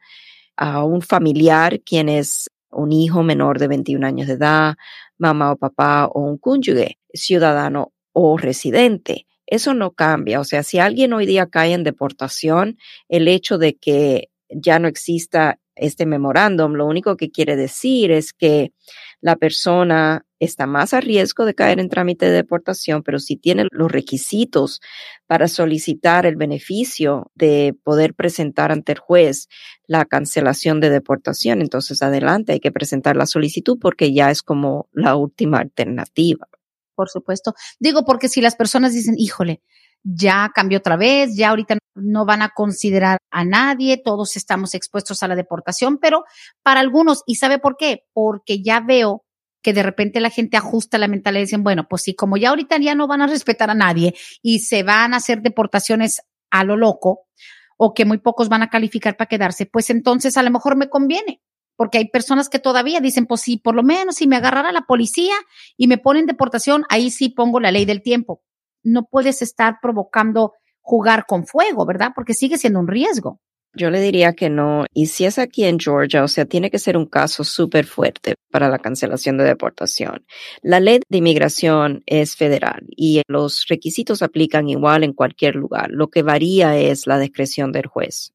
a 0.56 0.84
un 0.84 1.02
familiar, 1.02 1.80
quien 1.80 2.08
es 2.08 2.48
un 2.70 2.92
hijo 2.92 3.24
menor 3.24 3.58
de 3.58 3.66
21 3.66 4.06
años 4.06 4.28
de 4.28 4.34
edad, 4.34 4.76
mamá 5.18 5.50
o 5.50 5.56
papá 5.56 6.06
o 6.06 6.20
un 6.20 6.38
cónyuge, 6.38 6.98
ciudadano 7.12 7.92
o 8.12 8.38
residente. 8.38 9.26
Eso 9.46 9.74
no 9.74 9.92
cambia. 9.92 10.40
O 10.40 10.44
sea, 10.44 10.62
si 10.62 10.78
alguien 10.78 11.12
hoy 11.12 11.26
día 11.26 11.46
cae 11.46 11.72
en 11.72 11.84
deportación, 11.84 12.78
el 13.08 13.28
hecho 13.28 13.58
de 13.58 13.76
que 13.76 14.30
ya 14.48 14.78
no 14.78 14.88
exista 14.88 15.58
este 15.76 16.06
memorándum, 16.06 16.74
lo 16.74 16.86
único 16.86 17.16
que 17.16 17.30
quiere 17.30 17.56
decir 17.56 18.10
es 18.12 18.32
que 18.32 18.72
la 19.20 19.36
persona 19.36 20.24
está 20.38 20.66
más 20.66 20.94
a 20.94 21.00
riesgo 21.00 21.44
de 21.44 21.54
caer 21.54 21.80
en 21.80 21.88
trámite 21.88 22.26
de 22.26 22.32
deportación, 22.32 23.02
pero 23.02 23.18
si 23.18 23.36
tiene 23.36 23.66
los 23.70 23.90
requisitos 23.90 24.80
para 25.26 25.48
solicitar 25.48 26.26
el 26.26 26.36
beneficio 26.36 27.30
de 27.34 27.74
poder 27.82 28.14
presentar 28.14 28.70
ante 28.70 28.92
el 28.92 28.98
juez 28.98 29.48
la 29.86 30.04
cancelación 30.04 30.80
de 30.80 30.90
deportación, 30.90 31.60
entonces 31.60 32.02
adelante 32.02 32.52
hay 32.52 32.60
que 32.60 32.72
presentar 32.72 33.16
la 33.16 33.26
solicitud 33.26 33.78
porque 33.80 34.12
ya 34.12 34.30
es 34.30 34.42
como 34.42 34.88
la 34.92 35.16
última 35.16 35.58
alternativa. 35.58 36.46
Por 36.94 37.08
supuesto. 37.08 37.54
Digo 37.78 38.04
porque 38.04 38.28
si 38.28 38.40
las 38.40 38.56
personas 38.56 38.92
dicen, 38.92 39.14
híjole, 39.18 39.60
ya 40.02 40.50
cambió 40.54 40.78
otra 40.78 40.96
vez, 40.96 41.36
ya 41.36 41.50
ahorita 41.50 41.78
no 41.94 42.26
van 42.26 42.42
a 42.42 42.50
considerar 42.50 43.18
a 43.30 43.44
nadie, 43.44 43.96
todos 43.96 44.36
estamos 44.36 44.74
expuestos 44.74 45.22
a 45.22 45.28
la 45.28 45.36
deportación, 45.36 45.98
pero 45.98 46.24
para 46.62 46.80
algunos, 46.80 47.22
¿y 47.26 47.36
sabe 47.36 47.58
por 47.58 47.76
qué? 47.76 48.04
Porque 48.12 48.62
ya 48.62 48.80
veo 48.80 49.24
que 49.62 49.72
de 49.72 49.82
repente 49.82 50.20
la 50.20 50.28
gente 50.28 50.58
ajusta 50.58 50.98
la 50.98 51.08
mentalidad 51.08 51.40
y 51.40 51.44
dicen, 51.46 51.64
bueno, 51.64 51.88
pues 51.88 52.02
sí, 52.02 52.14
como 52.14 52.36
ya 52.36 52.50
ahorita 52.50 52.76
ya 52.78 52.94
no 52.94 53.06
van 53.06 53.22
a 53.22 53.26
respetar 53.26 53.70
a 53.70 53.74
nadie 53.74 54.14
y 54.42 54.58
se 54.60 54.82
van 54.82 55.14
a 55.14 55.16
hacer 55.16 55.40
deportaciones 55.40 56.20
a 56.50 56.64
lo 56.64 56.76
loco 56.76 57.26
o 57.78 57.94
que 57.94 58.04
muy 58.04 58.18
pocos 58.18 58.50
van 58.50 58.62
a 58.62 58.68
calificar 58.68 59.16
para 59.16 59.28
quedarse, 59.28 59.64
pues 59.64 59.88
entonces 59.88 60.36
a 60.36 60.42
lo 60.42 60.50
mejor 60.50 60.76
me 60.76 60.90
conviene. 60.90 61.40
Porque 61.76 61.98
hay 61.98 62.08
personas 62.08 62.48
que 62.48 62.58
todavía 62.58 63.00
dicen, 63.00 63.26
pues 63.26 63.40
sí, 63.40 63.56
por 63.56 63.74
lo 63.74 63.82
menos 63.82 64.16
si 64.16 64.26
me 64.26 64.36
agarrara 64.36 64.72
la 64.72 64.82
policía 64.82 65.34
y 65.76 65.88
me 65.88 65.98
ponen 65.98 66.26
deportación, 66.26 66.84
ahí 66.88 67.10
sí 67.10 67.28
pongo 67.28 67.60
la 67.60 67.72
ley 67.72 67.84
del 67.84 68.02
tiempo. 68.02 68.42
No 68.82 69.06
puedes 69.06 69.42
estar 69.42 69.78
provocando 69.82 70.52
jugar 70.80 71.26
con 71.26 71.46
fuego, 71.46 71.86
¿verdad? 71.86 72.12
Porque 72.14 72.34
sigue 72.34 72.58
siendo 72.58 72.80
un 72.80 72.88
riesgo. 72.88 73.40
Yo 73.76 73.90
le 73.90 74.00
diría 74.00 74.34
que 74.34 74.50
no. 74.50 74.86
Y 74.94 75.06
si 75.06 75.24
es 75.24 75.38
aquí 75.38 75.64
en 75.64 75.80
Georgia, 75.80 76.22
o 76.22 76.28
sea, 76.28 76.44
tiene 76.44 76.70
que 76.70 76.78
ser 76.78 76.96
un 76.96 77.06
caso 77.06 77.42
súper 77.42 77.86
fuerte 77.86 78.36
para 78.52 78.68
la 78.68 78.78
cancelación 78.78 79.36
de 79.36 79.42
deportación. 79.42 80.24
La 80.62 80.78
ley 80.78 81.00
de 81.08 81.18
inmigración 81.18 82.04
es 82.06 82.36
federal 82.36 82.86
y 82.90 83.22
los 83.26 83.66
requisitos 83.68 84.22
aplican 84.22 84.68
igual 84.68 85.02
en 85.02 85.12
cualquier 85.12 85.56
lugar. 85.56 85.90
Lo 85.90 86.08
que 86.08 86.22
varía 86.22 86.76
es 86.78 87.08
la 87.08 87.18
discreción 87.18 87.72
del 87.72 87.88
juez. 87.88 88.32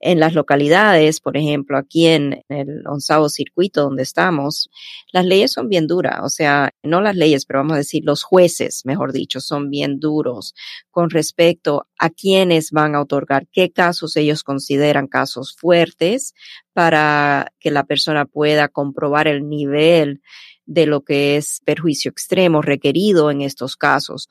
En 0.00 0.20
las 0.20 0.32
localidades, 0.32 1.20
por 1.20 1.36
ejemplo, 1.36 1.76
aquí 1.76 2.06
en 2.06 2.42
el 2.48 2.86
onzavo 2.86 3.28
circuito 3.28 3.82
donde 3.82 4.04
estamos, 4.04 4.70
las 5.12 5.26
leyes 5.26 5.52
son 5.52 5.68
bien 5.68 5.86
duras. 5.86 6.20
O 6.22 6.30
sea, 6.30 6.70
no 6.82 7.02
las 7.02 7.14
leyes, 7.16 7.44
pero 7.44 7.58
vamos 7.58 7.74
a 7.74 7.78
decir 7.78 8.04
los 8.06 8.22
jueces, 8.22 8.86
mejor 8.86 9.12
dicho, 9.12 9.38
son 9.40 9.68
bien 9.68 10.00
duros 10.00 10.54
con 10.90 11.10
respecto 11.10 11.86
a 11.98 12.08
quiénes 12.08 12.70
van 12.70 12.94
a 12.94 13.02
otorgar, 13.02 13.46
qué 13.52 13.70
casos 13.70 14.16
ellos 14.16 14.42
consideran 14.42 14.77
casos 15.08 15.54
fuertes 15.56 16.34
para 16.72 17.52
que 17.60 17.70
la 17.70 17.84
persona 17.84 18.24
pueda 18.24 18.68
comprobar 18.68 19.28
el 19.28 19.48
nivel 19.48 20.22
de 20.66 20.86
lo 20.86 21.02
que 21.02 21.36
es 21.36 21.60
perjuicio 21.64 22.10
extremo 22.10 22.62
requerido 22.62 23.30
en 23.30 23.40
estos 23.40 23.76
casos. 23.76 24.28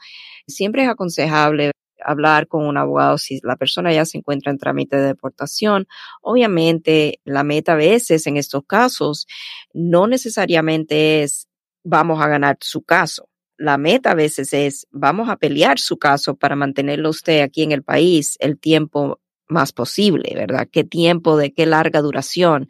Siempre 0.48 0.84
es 0.84 0.90
aconsejable 0.90 1.72
hablar 2.04 2.48
con 2.48 2.66
un 2.66 2.78
abogado 2.78 3.18
si 3.18 3.40
la 3.44 3.56
persona 3.56 3.92
ya 3.92 4.06
se 4.06 4.18
encuentra 4.18 4.52
en 4.52 4.58
trámite 4.58 4.98
de 4.98 5.08
deportación. 5.08 5.88
Obviamente, 6.22 7.20
la 7.26 7.44
meta 7.44 7.74
a 7.74 7.76
veces 7.76 8.28
en 8.28 8.38
estos 8.38 8.64
casos 8.66 9.28
no 9.74 10.08
necesariamente 10.08 11.24
es 11.24 11.48
vamos 11.84 12.22
a 12.22 12.28
ganar 12.28 12.58
su 12.62 12.84
caso. 12.84 13.30
La 13.58 13.78
meta 13.78 14.12
a 14.12 14.16
veces 14.16 14.54
es 14.54 14.88
vamos 14.92 15.30
a 15.30 15.38
pelear 15.38 15.80
su 15.80 15.98
caso 15.98 16.36
para 16.36 16.56
mantenerlo 16.56 17.10
usted 17.10 17.42
aquí 17.42 17.64
en 17.64 17.72
el 17.72 17.84
país 17.84 18.38
el 18.40 18.60
tiempo 18.60 19.20
más 19.48 19.72
posible, 19.72 20.34
¿verdad? 20.36 20.68
¿Qué 20.72 20.84
tiempo, 20.84 21.38
de 21.38 21.54
qué 21.54 21.66
larga 21.66 22.02
duración 22.02 22.68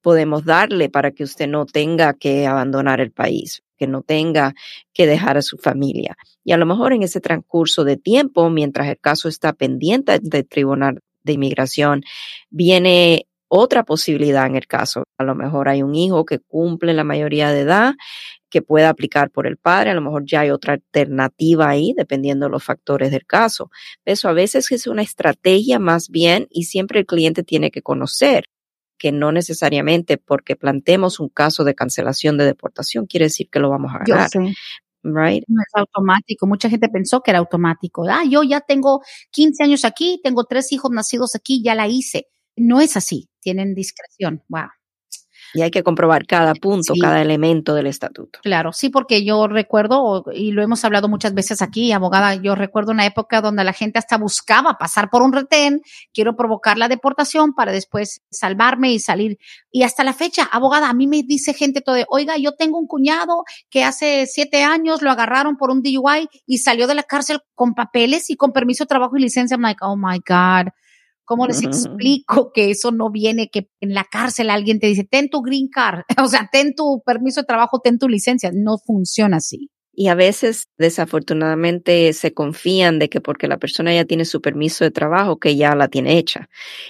podemos 0.00 0.44
darle 0.44 0.88
para 0.88 1.12
que 1.12 1.24
usted 1.24 1.48
no 1.48 1.66
tenga 1.66 2.14
que 2.14 2.46
abandonar 2.46 3.00
el 3.00 3.10
país, 3.10 3.62
que 3.76 3.86
no 3.86 4.02
tenga 4.02 4.54
que 4.92 5.06
dejar 5.06 5.36
a 5.36 5.42
su 5.42 5.56
familia? 5.58 6.16
Y 6.44 6.52
a 6.52 6.56
lo 6.56 6.66
mejor 6.66 6.92
en 6.92 7.02
ese 7.02 7.20
transcurso 7.20 7.84
de 7.84 7.96
tiempo, 7.96 8.50
mientras 8.50 8.88
el 8.88 8.98
caso 8.98 9.28
está 9.28 9.52
pendiente 9.52 10.18
del 10.20 10.46
Tribunal 10.46 11.00
de 11.22 11.32
Inmigración, 11.32 12.02
viene 12.50 13.26
otra 13.48 13.84
posibilidad 13.84 14.46
en 14.46 14.56
el 14.56 14.66
caso. 14.66 15.04
A 15.16 15.24
lo 15.24 15.34
mejor 15.34 15.68
hay 15.68 15.82
un 15.82 15.94
hijo 15.94 16.24
que 16.24 16.38
cumple 16.38 16.92
la 16.92 17.04
mayoría 17.04 17.50
de 17.50 17.60
edad 17.60 17.94
que 18.54 18.62
pueda 18.62 18.88
aplicar 18.88 19.32
por 19.32 19.48
el 19.48 19.56
padre, 19.56 19.90
a 19.90 19.94
lo 19.94 20.00
mejor 20.00 20.22
ya 20.24 20.42
hay 20.42 20.50
otra 20.50 20.74
alternativa 20.74 21.68
ahí, 21.68 21.92
dependiendo 21.96 22.46
de 22.46 22.52
los 22.52 22.62
factores 22.62 23.10
del 23.10 23.26
caso. 23.26 23.68
Eso 24.04 24.28
a 24.28 24.32
veces 24.32 24.70
es 24.70 24.86
una 24.86 25.02
estrategia 25.02 25.80
más 25.80 26.08
bien 26.08 26.46
y 26.50 26.66
siempre 26.66 27.00
el 27.00 27.06
cliente 27.06 27.42
tiene 27.42 27.72
que 27.72 27.82
conocer 27.82 28.44
que 28.96 29.10
no 29.10 29.32
necesariamente 29.32 30.18
porque 30.18 30.54
plantemos 30.54 31.18
un 31.18 31.30
caso 31.30 31.64
de 31.64 31.74
cancelación 31.74 32.38
de 32.38 32.44
deportación 32.44 33.06
quiere 33.06 33.26
decir 33.26 33.48
que 33.50 33.58
lo 33.58 33.70
vamos 33.70 33.90
a 33.92 34.04
ganar. 34.06 34.30
Right. 35.02 35.42
No 35.48 35.60
es 35.60 35.74
automático. 35.74 36.46
Mucha 36.46 36.70
gente 36.70 36.88
pensó 36.88 37.22
que 37.22 37.32
era 37.32 37.40
automático. 37.40 38.08
Ah, 38.08 38.22
yo 38.30 38.44
ya 38.44 38.60
tengo 38.60 39.02
15 39.32 39.64
años 39.64 39.84
aquí, 39.84 40.20
tengo 40.22 40.44
tres 40.44 40.70
hijos 40.70 40.92
nacidos 40.92 41.34
aquí, 41.34 41.60
ya 41.60 41.74
la 41.74 41.88
hice. 41.88 42.28
No 42.54 42.80
es 42.80 42.96
así. 42.96 43.28
Tienen 43.40 43.74
discreción. 43.74 44.44
Wow. 44.48 44.68
Y 45.54 45.62
hay 45.62 45.70
que 45.70 45.84
comprobar 45.84 46.26
cada 46.26 46.52
punto, 46.54 46.94
cada 47.00 47.22
elemento 47.22 47.74
del 47.74 47.86
estatuto. 47.86 48.40
Claro, 48.42 48.72
sí, 48.72 48.88
porque 48.88 49.24
yo 49.24 49.46
recuerdo, 49.46 50.24
y 50.34 50.50
lo 50.50 50.62
hemos 50.62 50.84
hablado 50.84 51.08
muchas 51.08 51.32
veces 51.32 51.62
aquí, 51.62 51.92
abogada, 51.92 52.34
yo 52.34 52.56
recuerdo 52.56 52.90
una 52.90 53.06
época 53.06 53.40
donde 53.40 53.62
la 53.62 53.72
gente 53.72 54.00
hasta 54.00 54.18
buscaba 54.18 54.78
pasar 54.78 55.10
por 55.10 55.22
un 55.22 55.32
retén, 55.32 55.80
quiero 56.12 56.34
provocar 56.34 56.76
la 56.76 56.88
deportación 56.88 57.54
para 57.54 57.70
después 57.70 58.22
salvarme 58.30 58.92
y 58.92 58.98
salir. 58.98 59.38
Y 59.70 59.84
hasta 59.84 60.02
la 60.02 60.12
fecha, 60.12 60.42
abogada, 60.50 60.90
a 60.90 60.94
mí 60.94 61.06
me 61.06 61.22
dice 61.22 61.54
gente 61.54 61.80
todo, 61.80 62.04
oiga, 62.08 62.36
yo 62.36 62.52
tengo 62.52 62.78
un 62.78 62.88
cuñado 62.88 63.44
que 63.70 63.84
hace 63.84 64.26
siete 64.26 64.64
años 64.64 65.02
lo 65.02 65.10
agarraron 65.12 65.56
por 65.56 65.70
un 65.70 65.82
DUI 65.82 66.28
y 66.46 66.58
salió 66.58 66.88
de 66.88 66.96
la 66.96 67.04
cárcel 67.04 67.38
con 67.54 67.74
papeles 67.74 68.28
y 68.28 68.36
con 68.36 68.52
permiso 68.52 68.84
de 68.84 68.88
trabajo 68.88 69.16
y 69.16 69.22
licencia. 69.22 69.54
I'm 69.54 69.62
like, 69.62 69.78
oh 69.82 69.96
my 69.96 70.18
God 70.18 70.72
¿Cómo 71.24 71.46
les 71.46 71.62
explico 71.62 72.52
que 72.52 72.70
eso 72.70 72.92
no 72.92 73.10
viene, 73.10 73.48
que 73.50 73.68
en 73.80 73.94
la 73.94 74.04
cárcel 74.04 74.50
alguien 74.50 74.78
te 74.78 74.88
dice, 74.88 75.04
ten 75.04 75.30
tu 75.30 75.40
green 75.40 75.68
card, 75.68 76.02
o 76.22 76.28
sea, 76.28 76.48
ten 76.52 76.74
tu 76.74 77.02
permiso 77.04 77.40
de 77.40 77.46
trabajo, 77.46 77.80
ten 77.82 77.98
tu 77.98 78.08
licencia? 78.08 78.50
No 78.52 78.76
funciona 78.78 79.38
así. 79.38 79.70
Y 79.96 80.08
a 80.08 80.14
veces, 80.14 80.66
desafortunadamente, 80.76 82.12
se 82.14 82.34
confían 82.34 82.98
de 82.98 83.08
que 83.08 83.20
porque 83.20 83.46
la 83.46 83.58
persona 83.58 83.94
ya 83.94 84.04
tiene 84.04 84.24
su 84.24 84.40
permiso 84.40 84.84
de 84.84 84.90
trabajo, 84.90 85.38
que 85.38 85.56
ya 85.56 85.74
la 85.76 85.88
tiene 85.88 86.18
hecha. 86.18 86.48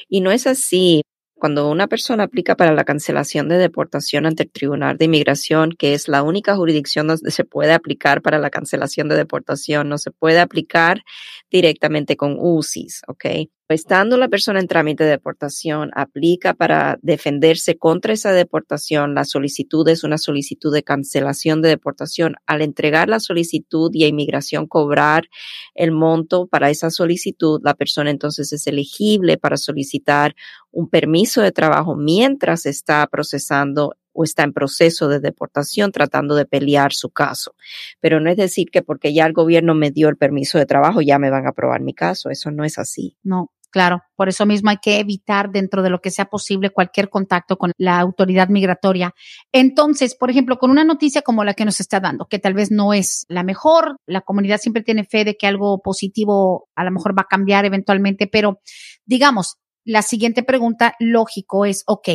Y 0.09 0.21
no 0.23 0.31
es 0.33 0.47
así. 0.47 1.03
Cuando 1.35 1.71
una 1.71 1.89
persona 1.89 2.25
aplica 2.25 2.57
para 2.57 2.73
la 2.73 2.85
cancelación 2.85 3.49
de 3.51 3.59
deportación 3.59 4.25
ante 4.25 4.45
el 4.45 4.51
Tribunal 4.51 4.97
de 4.97 5.05
Inmigración, 5.05 5.73
que 5.79 5.93
es 5.93 6.09
la 6.09 6.23
única 6.23 6.57
jurisdicción 6.57 7.07
donde 7.07 7.31
se 7.31 7.45
puede 7.45 7.75
aplicar 7.75 8.23
para 8.23 8.39
la 8.39 8.49
cancelación 8.49 9.09
de 9.11 9.17
deportación, 9.17 9.91
no 9.91 9.99
se 9.99 10.11
puede 10.11 10.41
aplicar 10.41 11.03
directamente 11.51 12.17
con 12.17 12.37
UCIs, 12.39 13.03
¿ok? 13.07 13.27
Estando 13.67 14.19
la 14.19 14.29
persona 14.29 14.61
en 14.61 14.69
trámite 14.69 15.05
de 15.05 15.11
deportación, 15.11 15.91
aplica 15.95 16.53
para 16.53 16.99
defenderse 17.01 17.79
contra 17.79 18.13
esa 18.13 18.33
deportación. 18.33 19.15
La 19.15 19.25
solicitud 19.25 19.89
es 19.89 20.05
una 20.05 20.19
solicitud 20.19 20.71
de 20.71 20.83
cancelación 20.83 21.63
de 21.63 21.71
deportación. 21.71 22.35
Al 22.45 22.61
entregar 22.61 23.09
la 23.09 23.21
solicitud 23.21 23.91
y 23.95 24.05
a 24.05 24.09
inmigración 24.09 24.67
cobrar 24.67 25.31
el 25.75 25.93
monto 25.93 26.47
para 26.47 26.69
esa 26.69 26.91
solicitud, 26.91 27.63
la 27.65 27.73
persona 27.73 28.11
entonces 28.11 28.53
es 28.53 28.67
elegible 28.67 29.39
para 29.39 29.57
solicitar 29.57 30.35
un 30.71 30.91
permiso 30.91 31.41
de 31.41 31.51
trabajo 31.51 31.97
mientras 31.97 32.67
está 32.67 33.07
procesando 33.07 33.95
o 34.15 34.25
está 34.25 34.43
en 34.45 34.53
proceso 34.53 35.09
de 35.09 35.21
deportación 35.21 35.93
tratando 35.93 36.35
de 36.35 36.47
pelear 36.47 36.93
su 36.93 37.11
caso. 37.11 37.55
Pero 38.01 38.21
no 38.21 38.31
es 38.31 38.37
decir 38.37 38.71
que 38.71 38.83
porque 38.83 39.13
ya 39.13 39.27
el 39.27 39.33
gobierno 39.33 39.75
me 39.75 39.91
dio 39.91 40.09
el 40.09 40.17
permiso 40.17 40.59
de 40.59 40.67
trabajo 40.67 41.03
ya 41.03 41.19
me 41.19 41.31
van 41.31 41.47
a 41.47 41.51
aprobar 41.51 41.83
mi 41.83 41.93
caso. 41.93 42.31
Eso 42.31 42.51
no 42.51 42.65
es 42.65 42.79
así. 42.79 43.17
No, 43.23 43.51
Claro, 43.75 44.05
por 44.15 44.29
eso 44.29 44.47
mismo 44.47 44.71
hay 44.71 44.77
que 44.77 45.01
evitar 45.01 45.51
dentro 45.51 45.83
de 45.83 45.91
lo 45.91 46.01
que 46.01 46.13
sea 46.13 46.27
posible 46.27 46.71
cualquier 46.71 47.11
contacto 47.11 47.57
con 47.57 47.73
la 47.77 47.99
autoridad 47.99 48.49
migratoria. 48.49 49.13
Entonces, 49.51 50.15
por 50.15 50.31
ejemplo, 50.31 50.59
con 50.59 50.71
una 50.71 50.85
noticia 50.85 51.23
como 51.23 51.43
la 51.43 51.55
que 51.55 51.65
nos 51.65 51.81
está 51.81 51.99
dando, 51.99 52.27
que 52.27 52.39
tal 52.39 52.55
vez 52.55 52.71
no 52.71 52.93
es 52.95 53.27
la 53.29 53.43
mejor, 53.43 53.97
la 54.07 54.21
comunidad 54.21 54.59
siempre 54.59 54.85
tiene 54.85 55.03
fe 55.03 55.25
de 55.25 55.37
que 55.37 55.49
algo 55.49 55.83
positivo 55.83 56.69
a 56.77 56.85
lo 56.85 56.93
mejor 56.93 57.19
va 57.19 57.23
a 57.23 57.29
cambiar 57.29 57.65
eventualmente, 57.65 58.29
pero 58.29 58.61
digamos, 59.07 59.57
la 59.85 60.03
siguiente 60.03 60.45
pregunta 60.45 60.95
lógico 61.01 61.65
es, 61.65 61.83
ok, 61.89 62.11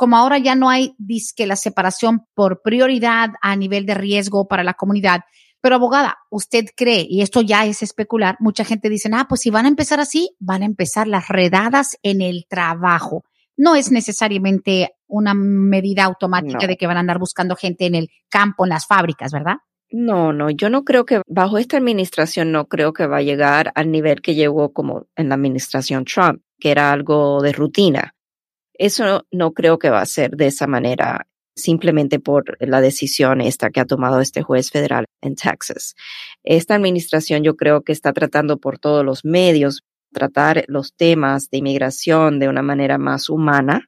como 0.00 0.16
ahora 0.16 0.38
ya 0.38 0.54
no 0.54 0.70
hay 0.70 0.94
disque 0.96 1.46
la 1.46 1.56
separación 1.56 2.26
por 2.32 2.62
prioridad 2.62 3.32
a 3.42 3.54
nivel 3.54 3.84
de 3.84 3.92
riesgo 3.92 4.48
para 4.48 4.64
la 4.64 4.72
comunidad, 4.72 5.24
pero 5.60 5.74
abogada, 5.74 6.16
usted 6.30 6.64
cree, 6.74 7.06
y 7.06 7.20
esto 7.20 7.42
ya 7.42 7.66
es 7.66 7.82
especular, 7.82 8.38
mucha 8.40 8.64
gente 8.64 8.88
dice, 8.88 9.10
ah, 9.12 9.26
pues 9.28 9.42
si 9.42 9.50
van 9.50 9.66
a 9.66 9.68
empezar 9.68 10.00
así, 10.00 10.34
van 10.38 10.62
a 10.62 10.64
empezar 10.64 11.06
las 11.06 11.28
redadas 11.28 11.98
en 12.02 12.22
el 12.22 12.46
trabajo. 12.48 13.24
No 13.58 13.74
es 13.74 13.92
necesariamente 13.92 14.94
una 15.06 15.34
medida 15.34 16.04
automática 16.04 16.66
de 16.66 16.78
que 16.78 16.86
van 16.86 16.96
a 16.96 17.00
andar 17.00 17.18
buscando 17.18 17.54
gente 17.54 17.84
en 17.84 17.94
el 17.94 18.08
campo, 18.30 18.64
en 18.64 18.70
las 18.70 18.86
fábricas, 18.86 19.32
¿verdad? 19.32 19.56
No, 19.90 20.32
no, 20.32 20.48
yo 20.48 20.70
no 20.70 20.82
creo 20.82 21.04
que 21.04 21.20
bajo 21.26 21.58
esta 21.58 21.76
administración 21.76 22.52
no 22.52 22.68
creo 22.68 22.94
que 22.94 23.06
va 23.06 23.18
a 23.18 23.22
llegar 23.22 23.70
al 23.74 23.90
nivel 23.90 24.22
que 24.22 24.34
llegó 24.34 24.72
como 24.72 25.08
en 25.14 25.28
la 25.28 25.34
administración 25.34 26.06
Trump, 26.06 26.40
que 26.58 26.70
era 26.70 26.90
algo 26.90 27.42
de 27.42 27.52
rutina. 27.52 28.14
Eso 28.80 29.26
no, 29.30 29.52
creo 29.52 29.78
que 29.78 29.90
va 29.90 30.00
a 30.00 30.06
ser 30.06 30.30
de 30.30 30.46
esa 30.46 30.66
manera 30.66 31.26
simplemente 31.54 32.18
por 32.18 32.56
la 32.60 32.80
decisión 32.80 33.42
esta 33.42 33.68
que 33.68 33.80
ha 33.80 33.84
tomado 33.84 34.20
este 34.20 34.40
juez 34.40 34.70
federal 34.70 35.04
en 35.20 35.34
Texas. 35.34 35.94
Esta 36.44 36.76
administración 36.76 37.42
yo 37.42 37.56
creo 37.56 37.82
que 37.82 37.92
está 37.92 38.14
tratando 38.14 38.56
por 38.56 38.78
todos 38.78 39.04
los 39.04 39.22
medios 39.22 39.82
tratar 40.14 40.64
los 40.66 40.94
temas 40.94 41.50
de 41.50 41.58
inmigración 41.58 42.38
de 42.38 42.48
una 42.48 42.62
manera 42.62 42.96
más 42.96 43.28
humana. 43.28 43.86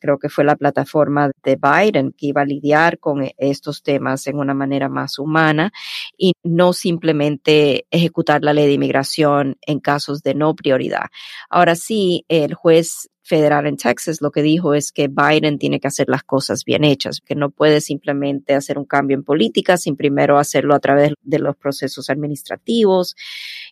Creo 0.00 0.18
que 0.18 0.28
fue 0.28 0.44
la 0.44 0.56
plataforma 0.56 1.30
de 1.42 1.56
Biden 1.56 2.12
que 2.12 2.26
iba 2.26 2.42
a 2.42 2.44
lidiar 2.44 2.98
con 2.98 3.26
estos 3.38 3.82
temas 3.82 4.26
en 4.26 4.36
una 4.36 4.52
manera 4.52 4.90
más 4.90 5.18
humana 5.18 5.72
y 6.18 6.34
no 6.42 6.74
simplemente 6.74 7.86
ejecutar 7.90 8.42
la 8.44 8.52
ley 8.52 8.66
de 8.66 8.74
inmigración 8.74 9.56
en 9.62 9.80
casos 9.80 10.22
de 10.22 10.34
no 10.34 10.54
prioridad. 10.54 11.06
Ahora 11.48 11.74
sí, 11.74 12.26
el 12.28 12.52
juez 12.52 13.08
federal 13.26 13.66
en 13.66 13.76
Texas 13.76 14.20
lo 14.20 14.30
que 14.30 14.42
dijo 14.42 14.74
es 14.74 14.92
que 14.92 15.08
Biden 15.08 15.58
tiene 15.58 15.80
que 15.80 15.88
hacer 15.88 16.08
las 16.08 16.22
cosas 16.22 16.64
bien 16.64 16.84
hechas, 16.84 17.20
que 17.20 17.34
no 17.34 17.50
puede 17.50 17.80
simplemente 17.80 18.54
hacer 18.54 18.78
un 18.78 18.84
cambio 18.84 19.16
en 19.16 19.24
política 19.24 19.76
sin 19.76 19.96
primero 19.96 20.38
hacerlo 20.38 20.74
a 20.74 20.80
través 20.80 21.12
de 21.22 21.38
los 21.40 21.56
procesos 21.56 22.08
administrativos. 22.08 23.16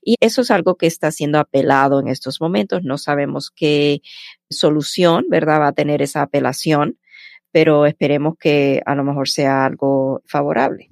Y 0.02 0.16
eso 0.20 0.42
es 0.42 0.50
algo 0.50 0.74
que 0.74 0.86
está 0.86 1.12
siendo 1.12 1.38
apelado 1.38 2.00
en 2.00 2.08
estos 2.08 2.40
momentos. 2.40 2.82
No 2.82 2.98
sabemos 2.98 3.52
qué 3.54 4.02
solución, 4.50 5.26
¿verdad?, 5.30 5.60
va 5.60 5.68
a 5.68 5.72
tener 5.72 6.02
esa 6.02 6.22
apelación 6.22 6.98
pero 7.54 7.86
esperemos 7.86 8.34
que 8.36 8.82
a 8.84 8.96
lo 8.96 9.04
mejor 9.04 9.28
sea 9.28 9.64
algo 9.64 10.22
favorable. 10.26 10.88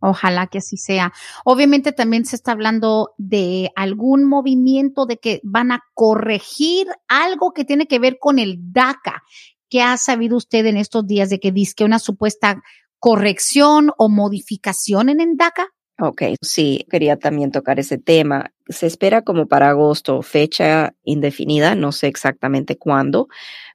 Ojalá 0.00 0.48
que 0.48 0.58
así 0.58 0.76
sea. 0.76 1.12
Obviamente 1.44 1.92
también 1.92 2.24
se 2.24 2.34
está 2.34 2.50
hablando 2.50 3.10
de 3.18 3.70
algún 3.76 4.24
movimiento 4.24 5.06
de 5.06 5.18
que 5.18 5.40
van 5.44 5.70
a 5.70 5.84
corregir 5.94 6.88
algo 7.06 7.52
que 7.52 7.64
tiene 7.64 7.86
que 7.86 8.00
ver 8.00 8.18
con 8.18 8.40
el 8.40 8.72
DACA. 8.72 9.22
¿Qué 9.70 9.80
ha 9.80 9.96
sabido 9.96 10.36
usted 10.36 10.66
en 10.66 10.76
estos 10.76 11.06
días 11.06 11.30
de 11.30 11.38
que 11.38 11.52
dice 11.52 11.74
que 11.76 11.84
una 11.84 12.00
supuesta 12.00 12.60
corrección 12.98 13.92
o 13.96 14.08
modificación 14.08 15.08
en 15.08 15.20
el 15.20 15.36
DACA? 15.36 15.68
Ok, 15.98 16.22
sí, 16.42 16.86
quería 16.90 17.16
también 17.16 17.50
tocar 17.50 17.78
ese 17.80 17.96
tema. 17.96 18.52
Se 18.68 18.86
espera 18.86 19.22
como 19.22 19.46
para 19.46 19.70
agosto, 19.70 20.20
fecha 20.20 20.94
indefinida, 21.04 21.74
no 21.74 21.90
sé 21.90 22.06
exactamente 22.08 22.76
cuándo, 22.76 23.28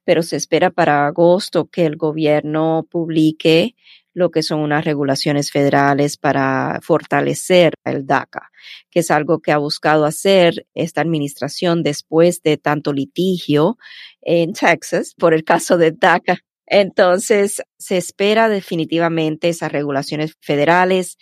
pero 0.03 0.21
se 0.21 0.35
espera 0.35 0.69
para 0.69 1.07
agosto 1.07 1.67
que 1.67 1.85
el 1.87 1.95
gobierno 1.97 2.85
publique 2.91 3.75
lo 4.13 4.29
que 4.29 4.43
son 4.43 4.59
unas 4.59 4.85
regulaciones 4.85 5.51
federales 5.51 6.17
para 6.17 6.79
fortalecer 6.83 7.73
el 7.85 8.05
DACA, 8.05 8.51
que 8.91 8.99
es 8.99 9.09
algo 9.09 9.39
que 9.39 9.51
ha 9.51 9.57
buscado 9.57 10.05
hacer 10.05 10.67
esta 10.75 11.01
administración 11.01 11.81
después 11.81 12.43
de 12.43 12.57
tanto 12.57 12.93
litigio 12.93 13.77
en 14.21 14.53
Texas 14.53 15.15
por 15.17 15.33
el 15.33 15.43
caso 15.43 15.77
de 15.77 15.91
DACA. 15.91 16.37
Entonces, 16.67 17.63
se 17.79 17.97
espera 17.97 18.47
definitivamente 18.47 19.49
esas 19.49 19.71
regulaciones 19.71 20.35
federales 20.39 21.17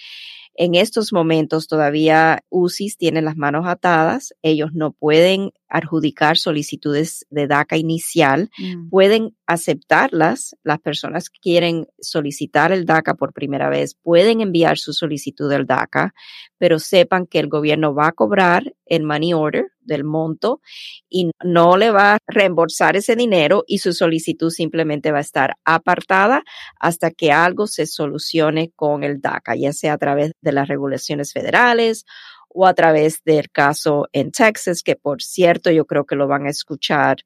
en 0.59 0.75
estos 0.75 1.13
momentos 1.13 1.69
todavía 1.69 2.43
UCIS 2.49 2.97
tienen 2.97 3.23
las 3.23 3.37
manos 3.37 3.65
atadas, 3.65 4.35
ellos 4.41 4.71
no 4.73 4.91
pueden 4.91 5.53
adjudicar 5.69 6.37
solicitudes 6.37 7.25
de 7.29 7.47
DACA 7.47 7.77
inicial, 7.77 8.49
mm. 8.57 8.89
pueden 8.89 9.35
aceptarlas, 9.45 10.55
las 10.63 10.79
personas 10.79 11.29
que 11.29 11.39
quieren 11.39 11.87
solicitar 11.99 12.71
el 12.71 12.85
DACA 12.85 13.15
por 13.15 13.33
primera 13.33 13.69
vez 13.69 13.95
pueden 13.95 14.41
enviar 14.41 14.77
su 14.77 14.93
solicitud 14.93 15.49
del 15.49 15.65
DACA, 15.65 16.13
pero 16.57 16.77
sepan 16.77 17.25
que 17.25 17.39
el 17.39 17.47
gobierno 17.47 17.95
va 17.95 18.07
a 18.07 18.11
cobrar 18.11 18.75
el 18.85 19.03
money 19.03 19.33
order 19.33 19.71
del 19.81 20.03
monto 20.03 20.61
y 21.09 21.31
no 21.43 21.77
le 21.77 21.91
va 21.91 22.15
a 22.15 22.17
reembolsar 22.27 22.95
ese 22.95 23.15
dinero 23.15 23.63
y 23.65 23.79
su 23.79 23.93
solicitud 23.93 24.49
simplemente 24.51 25.11
va 25.11 25.17
a 25.17 25.21
estar 25.21 25.55
apartada 25.65 26.43
hasta 26.79 27.11
que 27.11 27.31
algo 27.31 27.65
se 27.67 27.87
solucione 27.87 28.71
con 28.75 29.03
el 29.03 29.19
DACA, 29.19 29.55
ya 29.55 29.73
sea 29.73 29.93
a 29.93 29.97
través 29.97 30.31
de 30.41 30.51
las 30.51 30.67
regulaciones 30.67 31.33
federales 31.33 32.05
o 32.49 32.65
a 32.65 32.73
través 32.73 33.23
del 33.23 33.49
caso 33.49 34.07
en 34.11 34.31
Texas, 34.31 34.83
que 34.83 34.95
por 34.95 35.21
cierto 35.21 35.71
yo 35.71 35.85
creo 35.85 36.05
que 36.05 36.15
lo 36.15 36.27
van 36.27 36.47
a 36.47 36.49
escuchar. 36.49 37.17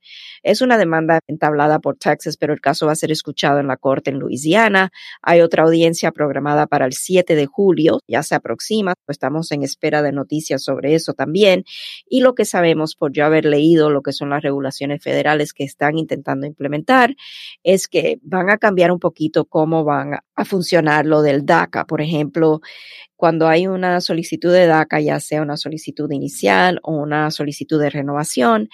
Es 0.44 0.62
una 0.62 0.78
demanda 0.78 1.20
entablada 1.28 1.80
por 1.80 1.98
Texas, 1.98 2.38
pero 2.38 2.54
el 2.54 2.62
caso 2.62 2.86
va 2.86 2.92
a 2.92 2.96
ser 2.96 3.12
escuchado 3.12 3.60
en 3.60 3.68
la 3.68 3.78
corte 3.78 4.10
en 4.12 4.20
Luisiana. 4.20 4.92
Hay 5.22 5.42
otra 5.42 5.64
audiencia 5.64 6.12
programada 6.12 6.68
para 6.68 6.86
el 6.86 6.94
7 6.94 7.36
de 7.36 7.46
julio, 7.46 8.00
ya 8.08 8.24
se 8.24 8.36
aproxima, 8.36 8.94
estamos 9.08 9.52
en 9.52 9.64
espera 9.64 10.02
de 10.02 10.12
noticias 10.12 10.64
sobre 10.64 10.96
eso 10.96 11.14
también. 11.14 11.64
Y 12.08 12.22
lo 12.22 12.36
que 12.36 12.46
sabemos 12.46 12.96
por 12.96 13.12
yo 13.14 13.26
haber 13.26 13.46
leído 13.46 13.90
lo 13.90 14.02
que 14.02 14.12
son 14.12 14.30
las 14.30 14.44
regulaciones 14.44 15.02
federales 15.02 15.54
que 15.54 15.64
están 15.64 15.98
intentando 15.98 16.46
implementar 16.46 17.16
es 17.64 17.88
que 17.88 18.20
van 18.24 18.50
a 18.50 18.58
cambiar 18.58 18.92
un 18.92 19.00
poquito 19.00 19.46
cómo 19.46 19.84
van 19.84 20.20
a 20.36 20.46
funcionar 20.46 21.06
lo 21.06 21.22
del 21.22 21.46
DACA. 21.46 21.86
Por 21.86 22.02
ejemplo, 22.02 22.62
cuando 23.16 23.48
hay 23.48 23.68
una 23.68 24.02
solicitud 24.02 24.52
de 24.52 24.68
DACA, 24.68 25.00
ya 25.00 25.20
sea 25.20 25.42
una 25.42 25.58
solicitud 25.58 26.12
inicial 26.12 26.80
o 26.84 26.94
una 26.94 27.32
solicitud 27.32 27.80
de 27.80 27.90
renovación, 27.90 28.70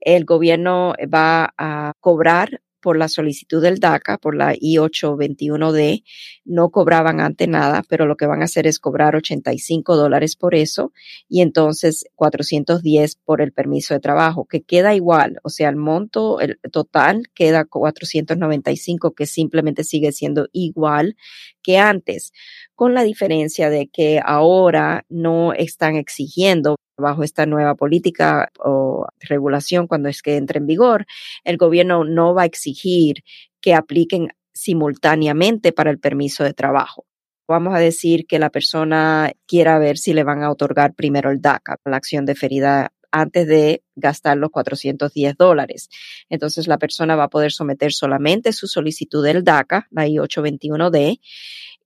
el 0.00 0.24
gobierno 0.24 0.94
va 1.12 1.54
a 1.56 1.92
cobrar 2.00 2.60
por 2.84 2.98
la 2.98 3.08
solicitud 3.08 3.62
del 3.62 3.80
DACA, 3.80 4.18
por 4.18 4.36
la 4.36 4.54
I-821D, 4.60 6.04
no 6.44 6.68
cobraban 6.68 7.18
ante 7.18 7.46
nada, 7.46 7.82
pero 7.88 8.04
lo 8.04 8.14
que 8.16 8.26
van 8.26 8.42
a 8.42 8.44
hacer 8.44 8.66
es 8.66 8.78
cobrar 8.78 9.16
85 9.16 9.96
dólares 9.96 10.36
por 10.36 10.54
eso 10.54 10.92
y 11.26 11.40
entonces 11.40 12.04
410 12.14 13.16
por 13.24 13.40
el 13.40 13.52
permiso 13.52 13.94
de 13.94 14.00
trabajo, 14.00 14.44
que 14.44 14.60
queda 14.60 14.94
igual, 14.94 15.38
o 15.44 15.48
sea, 15.48 15.70
el 15.70 15.76
monto 15.76 16.40
el 16.40 16.58
total 16.70 17.22
queda 17.34 17.64
495, 17.64 19.14
que 19.14 19.24
simplemente 19.24 19.82
sigue 19.82 20.12
siendo 20.12 20.48
igual 20.52 21.16
que 21.62 21.78
antes, 21.78 22.32
con 22.74 22.94
la 22.94 23.02
diferencia 23.02 23.70
de 23.70 23.88
que 23.88 24.20
ahora 24.24 25.04
no 25.08 25.52
están 25.52 25.96
exigiendo 25.96 26.76
bajo 26.96 27.22
esta 27.22 27.46
nueva 27.46 27.74
política 27.74 28.50
o 28.58 29.06
regulación 29.20 29.86
cuando 29.86 30.08
es 30.08 30.22
que 30.22 30.36
entre 30.36 30.58
en 30.58 30.66
vigor, 30.66 31.06
el 31.44 31.56
gobierno 31.56 32.04
no 32.04 32.34
va 32.34 32.42
a 32.42 32.46
exigir 32.46 33.24
que 33.60 33.74
apliquen 33.74 34.28
simultáneamente 34.52 35.72
para 35.72 35.90
el 35.90 35.98
permiso 35.98 36.44
de 36.44 36.54
trabajo. 36.54 37.06
Vamos 37.46 37.74
a 37.74 37.78
decir 37.78 38.26
que 38.26 38.38
la 38.38 38.50
persona 38.50 39.32
quiera 39.46 39.78
ver 39.78 39.98
si 39.98 40.14
le 40.14 40.24
van 40.24 40.42
a 40.42 40.50
otorgar 40.50 40.94
primero 40.94 41.30
el 41.30 41.42
DACA, 41.42 41.76
la 41.84 41.96
acción 41.96 42.24
deferida 42.24 42.92
antes 43.10 43.46
de 43.46 43.84
gastar 43.94 44.36
los 44.38 44.50
410 44.50 45.36
dólares. 45.36 45.88
Entonces 46.28 46.66
la 46.66 46.78
persona 46.78 47.16
va 47.16 47.24
a 47.24 47.30
poder 47.30 47.52
someter 47.52 47.92
solamente 47.92 48.52
su 48.52 48.66
solicitud 48.66 49.22
del 49.22 49.44
DACA, 49.44 49.86
la 49.90 50.08
I-821D, 50.08 51.20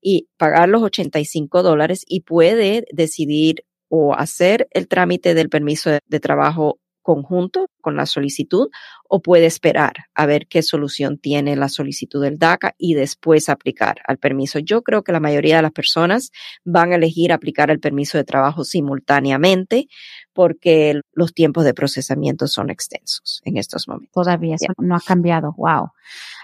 y 0.01 0.29
pagar 0.37 0.69
los 0.69 0.83
85 0.83 1.63
dólares 1.63 2.05
y 2.07 2.21
puede 2.21 2.85
decidir 2.93 3.65
o 3.89 4.15
hacer 4.15 4.69
el 4.73 4.89
trámite 4.89 5.35
del 5.35 5.49
permiso 5.49 5.91
de, 5.91 6.21
trabajo 6.21 6.79
conjunto 7.03 7.71
con 7.81 7.97
la 7.97 8.05
solicitud 8.05 8.69
o 9.09 9.23
puede 9.23 9.47
esperar 9.47 9.95
a 10.15 10.27
ver 10.27 10.47
qué 10.47 10.63
solución 10.63 11.17
tiene 11.17 11.57
la 11.57 11.71
solicitud 11.71 12.23
del 12.23 12.39
DACA 12.39 12.75
y 12.77 12.93
después 12.93 13.49
aplicar 13.49 13.97
al 14.07 14.19
permiso. 14.19 14.59
Yo 14.59 14.83
creo 14.83 15.03
que 15.03 15.13
la 15.13 15.21
mayoría 15.21 15.57
de 15.57 15.63
las 15.63 15.73
personas 15.73 16.31
van 16.67 16.93
a 16.93 16.97
elegir 16.97 17.33
aplicar 17.33 17.71
el 17.71 17.81
permiso 17.81 18.19
de 18.19 18.25
trabajo 18.25 18.63
simultáneamente 18.63 19.89
porque 20.35 21.01
los 21.15 21.33
tiempos 21.33 21.65
de 21.65 21.73
procesamiento 21.73 22.47
son 22.47 22.69
extensos 22.69 23.41
en 23.45 23.57
estos 23.57 23.89
momentos. 23.89 24.13
Todavía 24.13 24.57
eso 24.57 24.75
no 24.77 24.95
ha 24.95 25.01
cambiado. 25.01 25.55
Wow. 25.57 25.93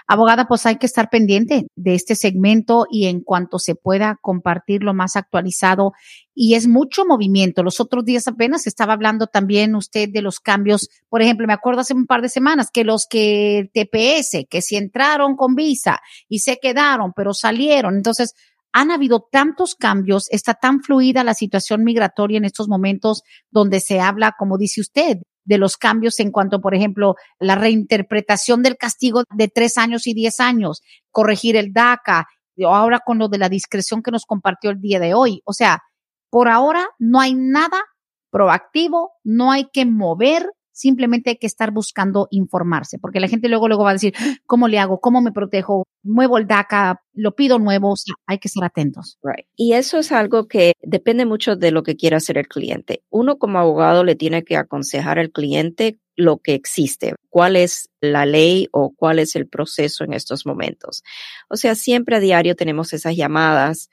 Abogada, 0.07 0.47
pues 0.47 0.65
hay 0.67 0.77
que 0.77 0.85
estar 0.85 1.09
pendiente 1.09 1.65
de 1.75 1.95
este 1.95 2.15
segmento 2.15 2.85
y 2.91 3.07
en 3.07 3.21
cuanto 3.21 3.57
se 3.57 3.73
pueda 3.73 4.17
compartir 4.21 4.83
lo 4.83 4.93
más 4.93 5.15
actualizado. 5.15 5.93
Y 6.35 6.53
es 6.53 6.67
mucho 6.67 7.05
movimiento. 7.05 7.63
Los 7.63 7.79
otros 7.79 8.05
días 8.05 8.27
apenas 8.27 8.67
estaba 8.67 8.93
hablando 8.93 9.25
también 9.25 9.75
usted 9.75 10.09
de 10.11 10.21
los 10.21 10.39
cambios. 10.39 10.89
Por 11.09 11.23
ejemplo, 11.23 11.47
me 11.47 11.53
acuerdo 11.53 11.81
hace 11.81 11.95
un 11.95 12.05
par 12.05 12.21
de 12.21 12.29
semanas 12.29 12.69
que 12.71 12.83
los 12.83 13.07
que 13.09 13.71
TPS, 13.73 14.45
que 14.47 14.61
si 14.61 14.75
entraron 14.75 15.35
con 15.35 15.55
visa 15.55 15.99
y 16.29 16.39
se 16.39 16.57
quedaron, 16.61 17.11
pero 17.15 17.33
salieron. 17.33 17.95
Entonces, 17.95 18.35
han 18.73 18.91
habido 18.91 19.21
tantos 19.31 19.73
cambios, 19.73 20.27
está 20.31 20.53
tan 20.53 20.83
fluida 20.83 21.23
la 21.23 21.33
situación 21.33 21.83
migratoria 21.83 22.37
en 22.37 22.45
estos 22.45 22.67
momentos 22.67 23.23
donde 23.49 23.79
se 23.79 24.01
habla, 24.01 24.35
como 24.37 24.57
dice 24.57 24.81
usted, 24.81 25.17
de 25.45 25.57
los 25.57 25.77
cambios 25.77 26.19
en 26.19 26.31
cuanto, 26.31 26.59
por 26.59 26.75
ejemplo, 26.75 27.15
la 27.39 27.55
reinterpretación 27.55 28.63
del 28.63 28.77
castigo 28.77 29.23
de 29.33 29.47
tres 29.47 29.77
años 29.77 30.07
y 30.07 30.13
diez 30.13 30.39
años, 30.39 30.81
corregir 31.11 31.55
el 31.55 31.71
DACA, 31.71 32.27
ahora 32.63 32.99
con 32.99 33.17
lo 33.17 33.27
de 33.27 33.37
la 33.37 33.49
discreción 33.49 34.01
que 34.01 34.11
nos 34.11 34.25
compartió 34.25 34.71
el 34.71 34.81
día 34.81 34.99
de 34.99 35.13
hoy. 35.13 35.41
O 35.45 35.53
sea, 35.53 35.83
por 36.29 36.47
ahora 36.47 36.87
no 36.99 37.19
hay 37.19 37.33
nada 37.33 37.81
proactivo, 38.29 39.13
no 39.23 39.51
hay 39.51 39.69
que 39.71 39.85
mover, 39.85 40.51
simplemente 40.75 41.31
hay 41.31 41.37
que 41.37 41.47
estar 41.47 41.71
buscando 41.71 42.27
informarse, 42.29 42.99
porque 42.99 43.19
la 43.19 43.27
gente 43.27 43.49
luego 43.49 43.67
luego 43.67 43.85
va 43.85 43.91
a 43.91 43.93
decir, 43.93 44.13
¿cómo 44.45 44.67
le 44.67 44.77
hago? 44.77 44.99
¿Cómo 44.99 45.21
me 45.21 45.31
protejo? 45.31 45.85
muevo 46.05 46.37
el 46.37 46.47
DACA, 46.47 47.01
lo 47.13 47.35
pido 47.35 47.59
nuevo, 47.59 47.95
hay 48.27 48.37
que 48.37 48.47
estar 48.47 48.63
atentos. 48.63 49.17
Right. 49.23 49.47
Y 49.55 49.73
eso 49.73 49.97
es 49.97 50.11
algo 50.11 50.47
que 50.47 50.73
depende 50.81 51.25
mucho 51.25 51.55
de 51.55 51.71
lo 51.71 51.83
que 51.83 51.95
quiera 51.95 52.17
hacer 52.17 52.37
el 52.37 52.47
cliente. 52.47 53.03
Uno 53.09 53.37
como 53.37 53.59
abogado 53.59 54.03
le 54.03 54.15
tiene 54.15 54.43
que 54.43 54.55
aconsejar 54.55 55.19
al 55.19 55.31
cliente 55.31 55.99
lo 56.15 56.37
que 56.37 56.53
existe, 56.53 57.15
cuál 57.29 57.57
es 57.57 57.89
la 57.99 58.25
ley 58.25 58.69
o 58.71 58.93
cuál 58.95 59.19
es 59.19 59.35
el 59.35 59.47
proceso 59.47 60.03
en 60.03 60.13
estos 60.13 60.45
momentos. 60.45 61.03
O 61.49 61.57
sea, 61.57 61.75
siempre 61.75 62.15
a 62.15 62.19
diario 62.19 62.55
tenemos 62.55 62.93
esas 62.93 63.15
llamadas 63.15 63.89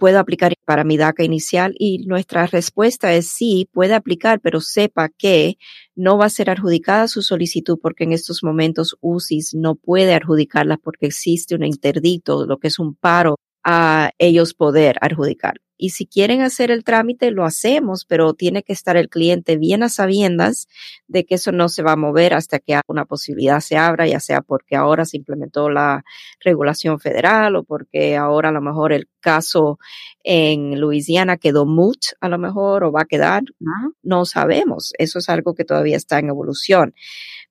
puedo 0.00 0.18
aplicar 0.18 0.54
para 0.64 0.82
mi 0.82 0.96
DACA 0.96 1.22
inicial 1.24 1.74
y 1.78 1.98
nuestra 2.06 2.46
respuesta 2.46 3.12
es 3.12 3.28
sí, 3.28 3.68
puede 3.70 3.94
aplicar, 3.94 4.40
pero 4.40 4.62
sepa 4.62 5.10
que 5.10 5.58
no 5.94 6.16
va 6.16 6.24
a 6.24 6.30
ser 6.30 6.48
adjudicada 6.48 7.06
su 7.06 7.20
solicitud 7.20 7.78
porque 7.80 8.04
en 8.04 8.12
estos 8.12 8.42
momentos 8.42 8.96
UCIS 9.02 9.54
no 9.54 9.74
puede 9.74 10.14
adjudicarla 10.14 10.78
porque 10.78 11.06
existe 11.06 11.54
un 11.54 11.64
interdicto, 11.64 12.46
lo 12.46 12.58
que 12.58 12.68
es 12.68 12.78
un 12.78 12.94
paro 12.94 13.36
a 13.62 14.10
ellos 14.18 14.54
poder 14.54 14.96
adjudicar. 15.02 15.60
Y 15.80 15.90
si 15.90 16.04
quieren 16.04 16.42
hacer 16.42 16.70
el 16.70 16.84
trámite, 16.84 17.30
lo 17.30 17.46
hacemos, 17.46 18.04
pero 18.04 18.34
tiene 18.34 18.62
que 18.62 18.74
estar 18.74 18.98
el 18.98 19.08
cliente 19.08 19.56
bien 19.56 19.82
a 19.82 19.88
sabiendas 19.88 20.68
de 21.08 21.24
que 21.24 21.36
eso 21.36 21.52
no 21.52 21.70
se 21.70 21.82
va 21.82 21.92
a 21.92 21.96
mover 21.96 22.34
hasta 22.34 22.58
que 22.58 22.78
una 22.86 23.06
posibilidad 23.06 23.60
se 23.60 23.78
abra, 23.78 24.06
ya 24.06 24.20
sea 24.20 24.42
porque 24.42 24.76
ahora 24.76 25.06
se 25.06 25.16
implementó 25.16 25.70
la 25.70 26.04
regulación 26.44 27.00
federal 27.00 27.56
o 27.56 27.64
porque 27.64 28.14
ahora 28.18 28.50
a 28.50 28.52
lo 28.52 28.60
mejor 28.60 28.92
el 28.92 29.08
caso 29.20 29.78
en 30.22 30.78
Luisiana 30.78 31.38
quedó 31.38 31.64
mut 31.64 31.98
a 32.20 32.28
lo 32.28 32.38
mejor 32.38 32.84
o 32.84 32.92
va 32.92 33.02
a 33.02 33.06
quedar. 33.06 33.42
No 34.02 34.26
sabemos. 34.26 34.92
Eso 34.98 35.18
es 35.18 35.30
algo 35.30 35.54
que 35.54 35.64
todavía 35.64 35.96
está 35.96 36.18
en 36.18 36.28
evolución 36.28 36.94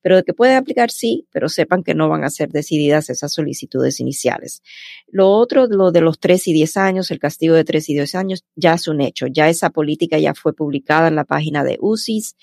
pero 0.02 0.16
de 0.16 0.24
que 0.24 0.34
puede 0.34 0.54
aplicar 0.54 0.90
sí, 0.90 1.26
pero 1.30 1.48
sepan 1.48 1.82
que 1.82 1.94
no 1.94 2.08
van 2.08 2.24
a 2.24 2.30
ser 2.30 2.50
decididas 2.50 3.10
esas 3.10 3.32
solicitudes 3.32 4.00
iniciales. 4.00 4.62
Lo 5.08 5.30
otro, 5.30 5.66
lo 5.66 5.92
de 5.92 6.00
los 6.00 6.18
3 6.18 6.48
y 6.48 6.52
10 6.52 6.76
años, 6.76 7.10
el 7.10 7.18
castigo 7.18 7.54
de 7.54 7.64
3 7.64 7.88
y 7.90 7.94
10 7.94 8.14
años, 8.20 8.44
ya 8.54 8.74
es 8.74 8.86
un 8.86 9.00
hecho, 9.00 9.26
ya 9.26 9.48
esa 9.48 9.70
política 9.70 10.18
ya 10.18 10.34
fue 10.34 10.54
publicada 10.54 11.08
en 11.08 11.16
la 11.16 11.24
página 11.24 11.64
de 11.64 11.78
UCIS. 11.80 12.36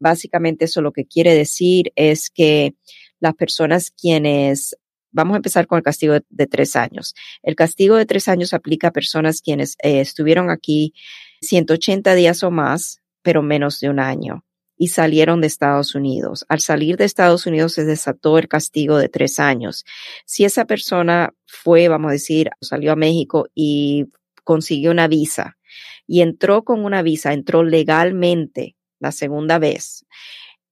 Básicamente 0.00 0.64
eso 0.64 0.82
lo 0.82 0.92
que 0.92 1.06
quiere 1.06 1.34
decir 1.34 1.92
es 1.94 2.30
que 2.30 2.74
las 3.20 3.34
personas 3.34 3.90
quienes 3.90 4.76
Vamos 5.10 5.34
a 5.34 5.38
empezar 5.38 5.66
con 5.66 5.78
el 5.78 5.82
castigo 5.82 6.14
de, 6.28 6.46
tres 6.46 6.76
años. 6.76 7.14
El 7.42 7.56
castigo 7.56 7.96
de 7.96 8.04
tres 8.04 8.28
años 8.28 8.52
aplica 8.52 8.88
a 8.88 8.92
personas 8.92 9.40
quienes 9.40 9.74
eh, 9.82 10.00
estuvieron 10.00 10.50
aquí 10.50 10.92
180 11.40 12.14
días 12.14 12.42
o 12.42 12.50
más, 12.50 13.00
pero 13.22 13.42
menos 13.42 13.80
de 13.80 13.88
un 13.88 14.00
año 14.00 14.44
y 14.78 14.88
salieron 14.88 15.40
de 15.40 15.48
Estados 15.48 15.94
Unidos. 15.94 16.46
Al 16.48 16.60
salir 16.60 16.96
de 16.96 17.04
Estados 17.04 17.46
Unidos 17.46 17.72
se 17.72 17.84
desató 17.84 18.38
el 18.38 18.48
castigo 18.48 18.96
de 18.96 19.08
tres 19.08 19.40
años. 19.40 19.84
Si 20.24 20.44
esa 20.44 20.64
persona 20.66 21.34
fue, 21.46 21.88
vamos 21.88 22.10
a 22.10 22.12
decir, 22.12 22.50
salió 22.60 22.92
a 22.92 22.96
México 22.96 23.48
y 23.54 24.06
consiguió 24.48 24.90
una 24.90 25.08
visa 25.08 25.58
y 26.06 26.22
entró 26.22 26.64
con 26.64 26.82
una 26.82 27.02
visa, 27.02 27.34
entró 27.34 27.62
legalmente 27.64 28.76
la 28.98 29.12
segunda 29.12 29.58
vez 29.58 30.06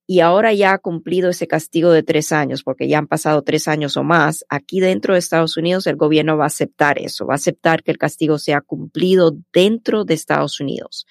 y 0.07 0.21
ahora 0.21 0.55
ya 0.55 0.73
ha 0.73 0.79
cumplido 0.79 1.29
ese 1.29 1.47
castigo 1.47 1.91
de 1.91 2.03
tres 2.03 2.33
años, 2.33 2.63
porque 2.63 2.89
ya 2.89 2.97
han 2.97 3.07
pasado 3.07 3.43
tres 3.43 3.69
años 3.69 3.99
o 3.99 4.03
más, 4.03 4.47
aquí 4.49 4.81
dentro 4.81 5.13
de 5.13 5.19
Estados 5.19 5.59
Unidos 5.59 5.87
el 5.87 5.97
gobierno 5.97 6.39
va 6.39 6.45
a 6.45 6.47
aceptar 6.47 6.99
eso, 6.99 7.27
va 7.27 7.35
a 7.35 7.37
aceptar 7.37 7.83
que 7.83 7.91
el 7.91 7.99
castigo 7.99 8.39
sea 8.39 8.63
cumplido 8.63 9.37
dentro 9.53 10.07
de 10.07 10.15
Estados 10.15 10.59
Unidos. 10.59 11.07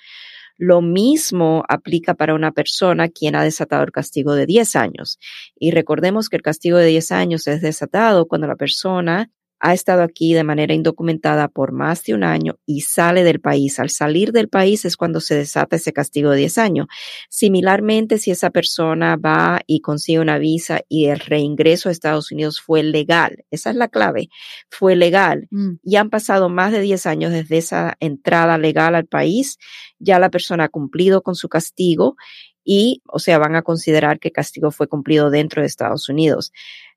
Lo 0.57 0.81
mismo 0.81 1.63
aplica 1.69 2.15
para 2.15 2.33
una 2.33 2.51
persona 2.51 3.09
quien 3.09 3.35
ha 3.35 3.43
desatado 3.43 3.83
el 3.83 3.91
castigo 3.91 4.33
de 4.33 4.47
10 4.47 4.75
años. 4.75 5.19
Y 5.59 5.69
recordemos 5.69 6.29
que 6.29 6.37
el 6.37 6.41
castigo 6.41 6.77
de 6.79 6.87
10 6.87 7.11
años 7.11 7.45
es 7.47 7.61
desatado 7.61 8.25
cuando 8.27 8.47
la 8.47 8.55
persona 8.55 9.29
ha 9.59 9.73
estado 9.73 10.03
aquí 10.03 10.33
de 10.33 10.43
manera 10.43 10.73
indocumentada 10.73 11.47
por 11.47 11.71
más 11.71 12.03
de 12.03 12.13
un 12.13 12.23
año 12.23 12.57
y 12.65 12.81
sale 12.81 13.23
del 13.23 13.39
país. 13.39 13.79
Al 13.79 13.89
salir 13.89 14.31
del 14.31 14.49
país 14.49 14.85
es 14.85 14.97
cuando 14.97 15.21
se 15.21 15.35
desata 15.35 15.75
ese 15.75 15.93
castigo 15.93 16.31
de 16.31 16.37
10 16.37 16.57
años. 16.57 16.87
Similarmente, 17.29 18.17
si 18.17 18.31
esa 18.31 18.49
persona 18.49 19.15
va 19.15 19.61
y 19.65 19.81
consigue 19.81 20.19
una 20.19 20.37
visa 20.37 20.81
y 20.89 21.05
el 21.05 21.19
reingreso 21.19 21.89
a 21.89 21.91
Estados 21.91 22.31
Unidos 22.31 22.59
fue 22.59 22.83
legal, 22.83 23.45
esa 23.51 23.69
es 23.69 23.75
la 23.75 23.87
clave, 23.87 24.29
fue 24.69 24.95
legal 24.95 25.47
mm. 25.51 25.75
y 25.83 25.95
han 25.95 26.09
pasado 26.09 26.49
más 26.49 26.71
de 26.71 26.81
10 26.81 27.05
años 27.05 27.31
desde 27.31 27.57
esa 27.57 27.95
entrada 27.99 28.57
legal 28.57 28.95
al 28.95 29.05
país, 29.05 29.57
ya 29.99 30.19
la 30.19 30.29
persona 30.29 30.65
ha 30.65 30.69
cumplido 30.69 31.21
con 31.21 31.35
su 31.35 31.49
castigo 31.49 32.15
y, 32.65 33.03
o 33.07 33.19
sea, 33.19 33.37
van 33.37 33.55
a 33.55 33.61
considerar 33.61 34.19
que 34.19 34.29
el 34.29 34.33
castigo 34.33 34.71
fue 34.71 34.87
cumplido 34.87 35.29
dentro 35.29 35.61
de 35.61 35.67
Estados 35.67 36.09
Unidos. 36.09 36.51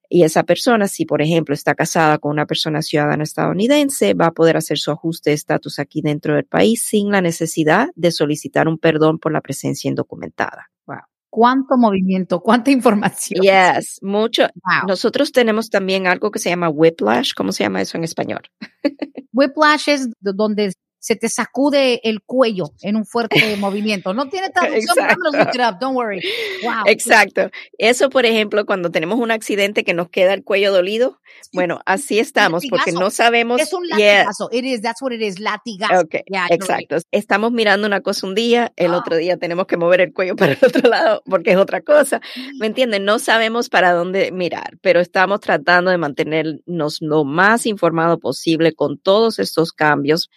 Y 0.09 0.23
esa 0.23 0.43
persona, 0.45 0.89
si 0.89 1.05
por 1.05 1.21
ejemplo 1.21 1.55
está 1.55 1.75
casada 1.75 2.19
con 2.19 2.31
una 2.33 2.47
persona 2.47 2.81
ciudadana 2.81 3.23
estadounidense, 3.23 4.15
va 4.15 4.27
a 4.27 4.33
poder 4.33 4.57
hacer 4.57 4.79
su 4.79 4.91
ajuste 4.91 5.31
de 5.31 5.35
estatus 5.35 5.79
aquí 5.79 6.01
dentro 6.01 6.35
del 6.35 6.45
país 6.45 6.83
sin 6.83 7.11
la 7.11 7.21
necesidad 7.21 7.89
de 7.95 8.11
solicitar 8.11 8.69
un 8.69 8.79
perdón 8.79 9.19
por 9.19 9.33
la 9.33 9.43
presencia 9.43 9.89
indocumentada. 9.89 10.71
Wow. 10.87 11.01
Cuánto 11.31 11.77
movimiento, 11.77 12.41
cuánta 12.41 12.71
información. 12.71 13.43
Yes, 13.43 13.99
mucho. 14.01 14.47
Nosotros 14.87 15.31
tenemos 15.31 15.69
también 15.69 16.07
algo 16.07 16.31
que 16.31 16.39
se 16.39 16.49
llama 16.49 16.71
whiplash. 16.71 17.33
¿Cómo 17.37 17.53
se 17.53 17.65
llama 17.65 17.83
eso 17.83 17.99
en 17.99 18.05
español? 18.05 18.43
whiplash 19.33 19.91
es 19.91 20.09
donde 20.21 20.73
se 20.99 21.17
te 21.17 21.29
sacude 21.29 22.01
el 22.05 22.23
cuello 22.23 22.73
en 22.83 22.97
un 22.97 23.07
fuerte 23.07 23.37
movimiento. 23.59 24.15
No 24.15 24.29
tiene 24.29 24.51
traducción, 24.51 24.99
up, 24.99 25.79
don't 25.81 25.97
worry. 25.97 26.21
Wow. 26.63 26.85
Exacto. 26.87 27.51
Eso, 27.79 28.11
por 28.11 28.27
ejemplo, 28.27 28.67
cuando 28.67 28.91
tenemos 28.91 29.19
un 29.19 29.31
accidente 29.31 29.85
que 29.85 29.95
nos 29.95 30.09
queda 30.09 30.35
el 30.35 30.45
cuello 30.45 30.73
dolido, 30.73 31.21
bueno, 31.53 31.81
así 31.87 32.19
estamos 32.19 32.65
porque 32.69 32.93
no 32.93 33.11
sabemos. 33.11 33.61
Es 33.61 33.73
un 33.73 33.87
latigazo. 33.89 34.49
It 34.53 34.65
is, 34.65 34.83
that's 34.83 35.01
what 35.03 35.13
it 35.13 35.23
is, 35.23 35.39
latigazo. 35.39 36.01
Okay. 36.03 36.23
Exacto. 36.51 36.97
Estamos 37.11 37.53
mirando 37.53 37.87
una 37.87 38.01
cosa 38.01 38.27
un 38.27 38.35
día, 38.35 38.73
el 38.77 38.95
otro 38.95 39.15
ah. 39.15 39.19
día 39.19 39.37
tenemos 39.37 39.67
que 39.67 39.77
mover 39.77 40.01
el 40.01 40.13
cuello 40.13 40.37
para 40.37 40.53
el 40.53 40.59
otro 40.63 40.89
lado 40.89 41.23
porque 41.27 41.53
es 41.53 41.57
otra 41.57 41.81
cosa. 41.81 42.21
¿Me 42.59 42.67
entienden? 42.67 43.05
No 43.05 43.19
sabemos 43.19 43.69
para 43.69 43.93
dónde 43.93 44.33
mirar, 44.33 44.79
pero 44.81 45.01
estamos 45.01 45.41
tratando 45.41 45.91
de 45.91 45.99
mantenernos 45.99 46.99
lo 47.01 47.25
más 47.25 47.67
informado 47.67 48.19
posible 48.19 48.73
con 48.75 48.99
todos 48.99 49.39
estos 49.39 49.73
cambios 49.73 50.31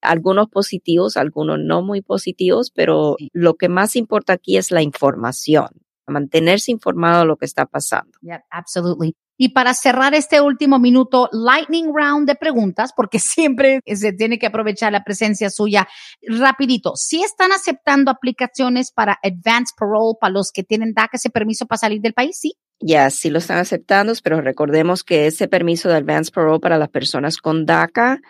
algunos 0.00 0.48
positivos, 0.48 1.16
algunos 1.16 1.58
no 1.60 1.82
muy 1.82 2.02
positivos, 2.02 2.70
pero 2.74 3.16
lo 3.32 3.54
que 3.54 3.68
más 3.68 3.96
importa 3.96 4.34
aquí 4.34 4.56
es 4.56 4.70
la 4.70 4.82
información, 4.82 5.68
mantenerse 6.06 6.70
informado 6.70 7.20
de 7.20 7.26
lo 7.26 7.36
que 7.36 7.46
está 7.46 7.66
pasando. 7.66 8.12
Yeah, 8.22 8.44
absolutely. 8.50 9.14
Y 9.42 9.54
para 9.54 9.72
cerrar 9.72 10.14
este 10.14 10.42
último 10.42 10.78
minuto, 10.78 11.30
lightning 11.32 11.94
round 11.94 12.28
de 12.28 12.34
preguntas, 12.34 12.92
porque 12.94 13.18
siempre 13.18 13.80
se 13.86 14.12
tiene 14.12 14.38
que 14.38 14.46
aprovechar 14.46 14.92
la 14.92 15.02
presencia 15.02 15.48
suya. 15.48 15.88
Rapidito, 16.20 16.94
si 16.94 17.22
están 17.22 17.50
aceptando 17.50 18.10
aplicaciones 18.10 18.92
para 18.92 19.18
advance 19.22 19.72
parole 19.78 20.18
para 20.20 20.34
los 20.34 20.52
que 20.52 20.62
tienen 20.62 20.92
DACA 20.92 21.16
ese 21.16 21.30
permiso 21.30 21.64
para 21.64 21.78
salir 21.78 22.02
del 22.02 22.12
país, 22.12 22.36
sí? 22.38 22.52
Ya, 22.82 23.08
sí 23.08 23.30
lo 23.30 23.38
están 23.38 23.56
aceptando, 23.56 24.12
pero 24.22 24.42
recordemos 24.42 25.04
que 25.04 25.26
ese 25.26 25.48
permiso 25.48 25.88
de 25.88 25.96
advance 25.96 26.30
parole 26.30 26.60
para 26.60 26.76
las 26.76 26.90
personas 26.90 27.38
con 27.38 27.64
DACA 27.64 28.20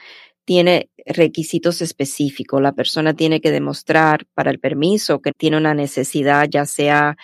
tiene 0.51 0.91
requisitos 1.07 1.81
específicos. 1.81 2.61
La 2.61 2.73
persona 2.73 3.15
tiene 3.15 3.41
que 3.41 3.53
demostrar 3.53 4.27
para 4.35 4.51
el 4.51 4.59
permiso 4.59 5.21
que 5.21 5.31
tiene 5.31 5.57
una 5.57 5.75
necesidad, 5.75 6.49
ya 6.51 6.67
sea 6.67 7.17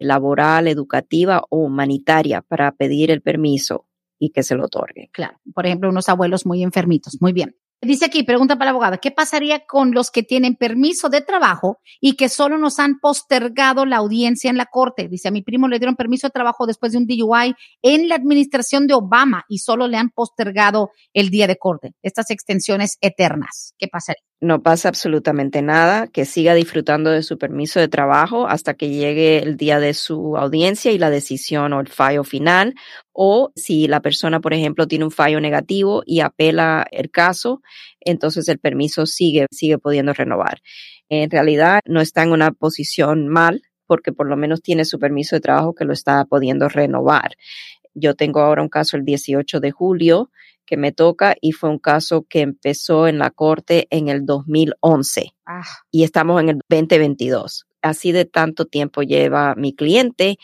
laboral, 0.00 0.66
educativa 0.66 1.44
o 1.48 1.58
humanitaria, 1.58 2.42
para 2.42 2.72
pedir 2.72 3.12
el 3.12 3.22
permiso 3.22 3.86
y 4.18 4.30
que 4.30 4.42
se 4.42 4.56
lo 4.56 4.64
otorgue. 4.64 5.10
Claro. 5.12 5.38
Por 5.54 5.64
ejemplo, 5.64 5.90
unos 5.90 6.08
abuelos 6.08 6.44
muy 6.44 6.64
enfermitos. 6.64 7.18
Muy 7.20 7.32
bien. 7.32 7.54
Dice 7.84 8.04
aquí, 8.04 8.22
pregunta 8.22 8.54
para 8.54 8.66
la 8.66 8.70
abogada, 8.70 8.98
¿qué 8.98 9.10
pasaría 9.10 9.66
con 9.66 9.90
los 9.90 10.12
que 10.12 10.22
tienen 10.22 10.54
permiso 10.54 11.08
de 11.08 11.20
trabajo 11.20 11.80
y 12.00 12.14
que 12.14 12.28
solo 12.28 12.56
nos 12.56 12.78
han 12.78 13.00
postergado 13.00 13.86
la 13.86 13.96
audiencia 13.96 14.50
en 14.50 14.56
la 14.56 14.66
corte? 14.66 15.08
Dice, 15.08 15.26
a 15.26 15.32
mi 15.32 15.42
primo 15.42 15.66
le 15.66 15.80
dieron 15.80 15.96
permiso 15.96 16.28
de 16.28 16.30
trabajo 16.30 16.64
después 16.64 16.92
de 16.92 16.98
un 16.98 17.06
DUI 17.08 17.56
en 17.82 18.08
la 18.08 18.14
administración 18.14 18.86
de 18.86 18.94
Obama 18.94 19.44
y 19.48 19.58
solo 19.58 19.88
le 19.88 19.96
han 19.96 20.10
postergado 20.10 20.92
el 21.12 21.30
día 21.30 21.48
de 21.48 21.56
corte. 21.56 21.92
Estas 22.02 22.30
extensiones 22.30 22.98
eternas, 23.00 23.74
¿qué 23.78 23.88
pasaría? 23.88 24.31
No 24.42 24.60
pasa 24.60 24.88
absolutamente 24.88 25.62
nada, 25.62 26.08
que 26.08 26.24
siga 26.24 26.54
disfrutando 26.54 27.10
de 27.10 27.22
su 27.22 27.38
permiso 27.38 27.78
de 27.78 27.86
trabajo 27.86 28.48
hasta 28.48 28.74
que 28.74 28.90
llegue 28.90 29.38
el 29.38 29.56
día 29.56 29.78
de 29.78 29.94
su 29.94 30.36
audiencia 30.36 30.90
y 30.90 30.98
la 30.98 31.10
decisión 31.10 31.72
o 31.72 31.80
el 31.80 31.86
fallo 31.86 32.24
final. 32.24 32.74
O 33.12 33.52
si 33.54 33.86
la 33.86 34.00
persona, 34.00 34.40
por 34.40 34.52
ejemplo, 34.52 34.88
tiene 34.88 35.04
un 35.04 35.12
fallo 35.12 35.40
negativo 35.40 36.02
y 36.04 36.20
apela 36.20 36.84
el 36.90 37.08
caso, 37.12 37.62
entonces 38.00 38.48
el 38.48 38.58
permiso 38.58 39.06
sigue, 39.06 39.46
sigue 39.52 39.78
pudiendo 39.78 40.12
renovar. 40.12 40.60
En 41.08 41.30
realidad 41.30 41.78
no 41.86 42.00
está 42.00 42.24
en 42.24 42.32
una 42.32 42.50
posición 42.50 43.28
mal 43.28 43.62
porque 43.86 44.12
por 44.12 44.28
lo 44.28 44.36
menos 44.36 44.60
tiene 44.60 44.84
su 44.84 44.98
permiso 44.98 45.36
de 45.36 45.40
trabajo 45.40 45.72
que 45.72 45.84
lo 45.84 45.92
está 45.92 46.24
pudiendo 46.24 46.68
renovar. 46.68 47.36
Yo 47.94 48.16
tengo 48.16 48.40
ahora 48.40 48.62
un 48.62 48.68
caso 48.68 48.96
el 48.96 49.04
18 49.04 49.60
de 49.60 49.70
julio 49.70 50.30
que 50.72 50.78
me 50.78 50.90
toca 50.90 51.36
y 51.38 51.52
fue 51.52 51.68
un 51.68 51.78
caso 51.78 52.24
que 52.26 52.40
empezó 52.40 53.06
en 53.06 53.18
la 53.18 53.28
corte 53.30 53.88
en 53.90 54.08
el 54.08 54.24
2011 54.24 55.34
ah. 55.44 55.60
y 55.90 56.02
estamos 56.02 56.40
en 56.40 56.48
el 56.48 56.60
2022. 56.66 57.66
Así 57.82 58.10
de 58.10 58.24
tanto 58.24 58.64
tiempo 58.64 59.02
lleva 59.02 59.54
mi 59.54 59.74
cliente 59.74 60.38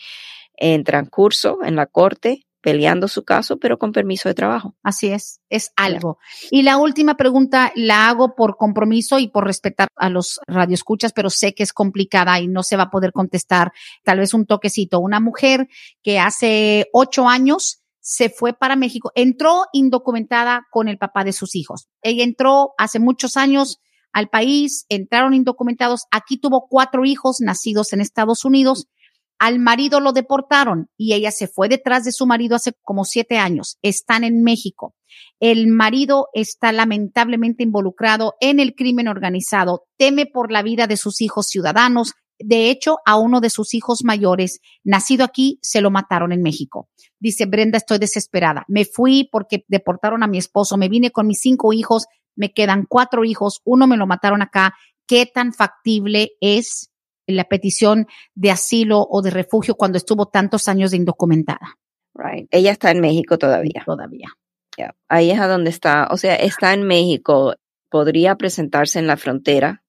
en 0.55 0.83
transcurso 0.83 1.63
en 1.63 1.75
la 1.75 1.87
corte 1.87 2.45
peleando 2.61 3.07
su 3.07 3.23
caso, 3.23 3.57
pero 3.57 3.79
con 3.79 3.91
permiso 3.91 4.29
de 4.29 4.35
trabajo. 4.35 4.75
Así 4.83 5.07
es, 5.07 5.41
es 5.49 5.71
algo. 5.75 6.19
Y 6.51 6.61
la 6.61 6.77
última 6.77 7.17
pregunta 7.17 7.71
la 7.73 8.07
hago 8.07 8.35
por 8.35 8.55
compromiso 8.55 9.17
y 9.17 9.29
por 9.29 9.45
respetar 9.45 9.87
a 9.95 10.11
los 10.11 10.39
radioescuchas, 10.45 11.11
pero 11.11 11.31
sé 11.31 11.55
que 11.55 11.63
es 11.63 11.73
complicada 11.73 12.39
y 12.39 12.47
no 12.47 12.61
se 12.61 12.77
va 12.77 12.83
a 12.83 12.91
poder 12.91 13.13
contestar. 13.13 13.71
Tal 14.03 14.19
vez 14.19 14.35
un 14.35 14.45
toquecito. 14.45 14.99
Una 14.99 15.19
mujer 15.19 15.69
que 16.03 16.19
hace 16.19 16.87
ocho 16.93 17.27
años 17.27 17.81
se 17.99 18.29
fue 18.29 18.53
para 18.53 18.75
México, 18.75 19.11
entró 19.15 19.63
indocumentada 19.73 20.67
con 20.71 20.87
el 20.87 20.97
papá 20.97 21.23
de 21.23 21.33
sus 21.33 21.55
hijos. 21.55 21.87
Ella 22.01 22.23
entró 22.23 22.73
hace 22.77 22.99
muchos 22.99 23.37
años 23.37 23.79
al 24.11 24.29
país, 24.29 24.85
entraron 24.89 25.33
indocumentados. 25.33 26.05
Aquí 26.11 26.39
tuvo 26.39 26.67
cuatro 26.69 27.05
hijos 27.05 27.37
nacidos 27.41 27.93
en 27.93 28.01
Estados 28.01 28.45
Unidos 28.45 28.87
al 29.39 29.57
marido 29.57 30.01
lo 30.01 30.11
deportaron 30.11 30.89
y 30.97 31.13
ella 31.13 31.31
se 31.31 31.47
fue 31.47 31.69
detrás 31.69 32.03
de 32.03 32.11
su 32.11 32.27
marido 32.27 32.57
hace 32.57 32.73
como 32.83 33.05
siete 33.05 33.37
años. 33.37 33.77
Están 33.81 34.25
en 34.25 34.43
México. 34.43 34.93
El 35.39 35.67
marido 35.67 36.27
está 36.33 36.73
lamentablemente 36.73 37.63
involucrado 37.63 38.35
en 38.41 38.59
el 38.59 38.75
crimen 38.75 39.07
organizado, 39.07 39.85
teme 39.97 40.25
por 40.25 40.51
la 40.51 40.61
vida 40.61 40.87
de 40.87 40.97
sus 40.97 41.21
hijos 41.21 41.47
ciudadanos. 41.47 42.13
De 42.39 42.69
hecho, 42.69 42.97
a 43.05 43.17
uno 43.17 43.41
de 43.41 43.49
sus 43.49 43.73
hijos 43.73 44.03
mayores, 44.03 44.59
nacido 44.83 45.23
aquí, 45.23 45.59
se 45.61 45.81
lo 45.81 45.91
mataron 45.91 46.31
en 46.31 46.41
México. 46.41 46.89
Dice 47.19 47.45
Brenda, 47.45 47.77
estoy 47.77 47.99
desesperada. 47.99 48.65
Me 48.67 48.85
fui 48.85 49.27
porque 49.31 49.65
deportaron 49.67 50.23
a 50.23 50.27
mi 50.27 50.37
esposo, 50.37 50.77
me 50.77 50.89
vine 50.89 51.11
con 51.11 51.27
mis 51.27 51.41
cinco 51.41 51.73
hijos, 51.73 52.05
me 52.35 52.53
quedan 52.53 52.85
cuatro 52.87 53.25
hijos, 53.25 53.61
uno 53.65 53.87
me 53.87 53.97
lo 53.97 54.07
mataron 54.07 54.41
acá. 54.41 54.73
¿Qué 55.05 55.25
tan 55.25 55.53
factible 55.53 56.31
es 56.39 56.89
la 57.29 57.45
petición 57.45 58.07
de 58.35 58.51
asilo 58.51 59.05
o 59.09 59.21
de 59.21 59.29
refugio 59.29 59.75
cuando 59.75 59.97
estuvo 59.97 60.27
tantos 60.27 60.67
años 60.67 60.91
de 60.91 60.97
indocumentada. 60.97 61.77
Right. 62.13 62.47
Ella 62.51 62.71
está 62.71 62.91
en 62.91 63.01
México 63.01 63.37
todavía. 63.37 63.83
Todavía. 63.85 64.29
Ahí 65.09 65.31
es 65.31 65.39
a 65.39 65.47
donde 65.47 65.69
está, 65.69 66.07
o 66.09 66.15
sea, 66.15 66.35
está 66.35 66.73
en 66.73 66.83
México, 66.83 67.55
podría 67.89 68.35
presentarse 68.35 68.97
en 68.97 69.07
la 69.07 69.17
frontera, 69.17 69.83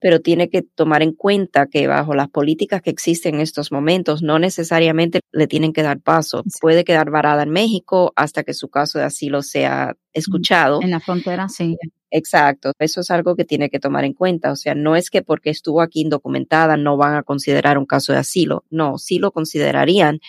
pero 0.00 0.20
tiene 0.20 0.48
que 0.48 0.62
tomar 0.62 1.02
en 1.02 1.12
cuenta 1.12 1.66
que 1.66 1.86
bajo 1.86 2.14
las 2.14 2.28
políticas 2.28 2.82
que 2.82 2.90
existen 2.90 3.36
en 3.36 3.40
estos 3.40 3.72
momentos, 3.72 4.22
no 4.22 4.38
necesariamente 4.38 5.20
le 5.32 5.46
tienen 5.46 5.72
que 5.72 5.82
dar 5.82 6.00
paso. 6.00 6.42
Puede 6.60 6.84
quedar 6.84 7.10
varada 7.10 7.42
en 7.42 7.50
México 7.50 8.12
hasta 8.16 8.44
que 8.44 8.54
su 8.54 8.68
caso 8.68 8.98
de 8.98 9.04
asilo 9.04 9.42
sea 9.42 9.96
escuchado. 10.12 10.80
En 10.82 10.90
la 10.90 11.00
frontera, 11.00 11.48
sí. 11.48 11.76
Exacto, 12.10 12.72
eso 12.78 13.00
es 13.00 13.10
algo 13.10 13.34
que 13.34 13.44
tiene 13.44 13.68
que 13.68 13.80
tomar 13.80 14.04
en 14.04 14.12
cuenta. 14.12 14.52
O 14.52 14.56
sea, 14.56 14.74
no 14.74 14.96
es 14.96 15.10
que 15.10 15.22
porque 15.22 15.50
estuvo 15.50 15.82
aquí 15.82 16.00
indocumentada 16.00 16.76
no 16.76 16.96
van 16.96 17.16
a 17.16 17.22
considerar 17.22 17.78
un 17.78 17.86
caso 17.86 18.12
de 18.12 18.20
asilo. 18.20 18.64
No, 18.70 18.96
sí 18.96 19.18
lo 19.18 19.32
considerarían, 19.32 20.20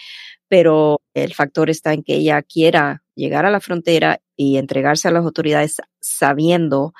pero 0.48 1.02
el 1.14 1.34
factor 1.34 1.70
está 1.70 1.94
en 1.94 2.04
que 2.04 2.16
ella 2.16 2.42
quiera 2.42 3.04
llegar 3.16 3.46
a 3.46 3.52
la 3.52 3.60
frontera 3.60 4.22
y 4.36 4.58
entregarse 4.58 5.08
a 5.08 5.12
las 5.12 5.24
autoridades 5.24 5.78
sabiendo 6.00 6.94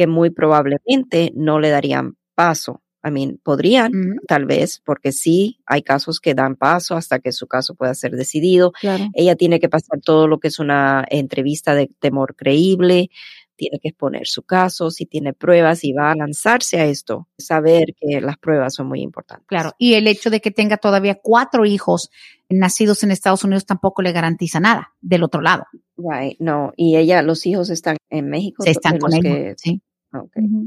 que 0.00 0.06
muy 0.06 0.30
probablemente 0.30 1.30
no 1.36 1.60
le 1.60 1.68
darían 1.68 2.16
paso. 2.34 2.80
I 3.04 3.10
mean, 3.10 3.38
podrían, 3.42 3.92
tal 4.26 4.46
vez, 4.46 4.80
porque 4.82 5.12
sí, 5.12 5.60
hay 5.66 5.82
casos 5.82 6.20
que 6.20 6.32
dan 6.32 6.56
paso 6.56 6.96
hasta 6.96 7.18
que 7.18 7.32
su 7.32 7.46
caso 7.46 7.74
pueda 7.74 7.92
ser 7.92 8.12
decidido. 8.12 8.72
Ella 9.12 9.36
tiene 9.36 9.60
que 9.60 9.68
pasar 9.68 10.00
todo 10.02 10.26
lo 10.26 10.38
que 10.38 10.48
es 10.48 10.58
una 10.58 11.04
entrevista 11.10 11.74
de 11.74 11.90
temor 11.98 12.34
creíble, 12.34 13.10
tiene 13.56 13.78
que 13.78 13.88
exponer 13.88 14.26
su 14.26 14.42
caso, 14.42 14.90
si 14.90 15.04
tiene 15.04 15.34
pruebas 15.34 15.84
y 15.84 15.92
va 15.92 16.12
a 16.12 16.16
lanzarse 16.16 16.80
a 16.80 16.86
esto, 16.86 17.28
saber 17.36 17.94
que 17.94 18.22
las 18.22 18.38
pruebas 18.38 18.74
son 18.74 18.88
muy 18.88 19.02
importantes. 19.02 19.46
Claro, 19.48 19.72
y 19.76 19.94
el 19.94 20.06
hecho 20.06 20.30
de 20.30 20.40
que 20.40 20.50
tenga 20.50 20.78
todavía 20.78 21.18
cuatro 21.22 21.66
hijos 21.66 22.10
nacidos 22.48 23.02
en 23.02 23.10
Estados 23.10 23.44
Unidos 23.44 23.66
tampoco 23.66 24.00
le 24.00 24.12
garantiza 24.12 24.60
nada 24.60 24.94
del 25.02 25.24
otro 25.24 25.42
lado. 25.42 25.66
Right, 25.98 26.38
no, 26.40 26.72
y 26.74 26.96
ella, 26.96 27.20
los 27.20 27.44
hijos 27.44 27.68
están 27.68 27.98
en 28.08 28.30
México. 28.30 28.62
Se 28.62 28.70
están 28.70 28.98
con 28.98 29.12
ella, 29.12 29.52
sí. 29.58 29.82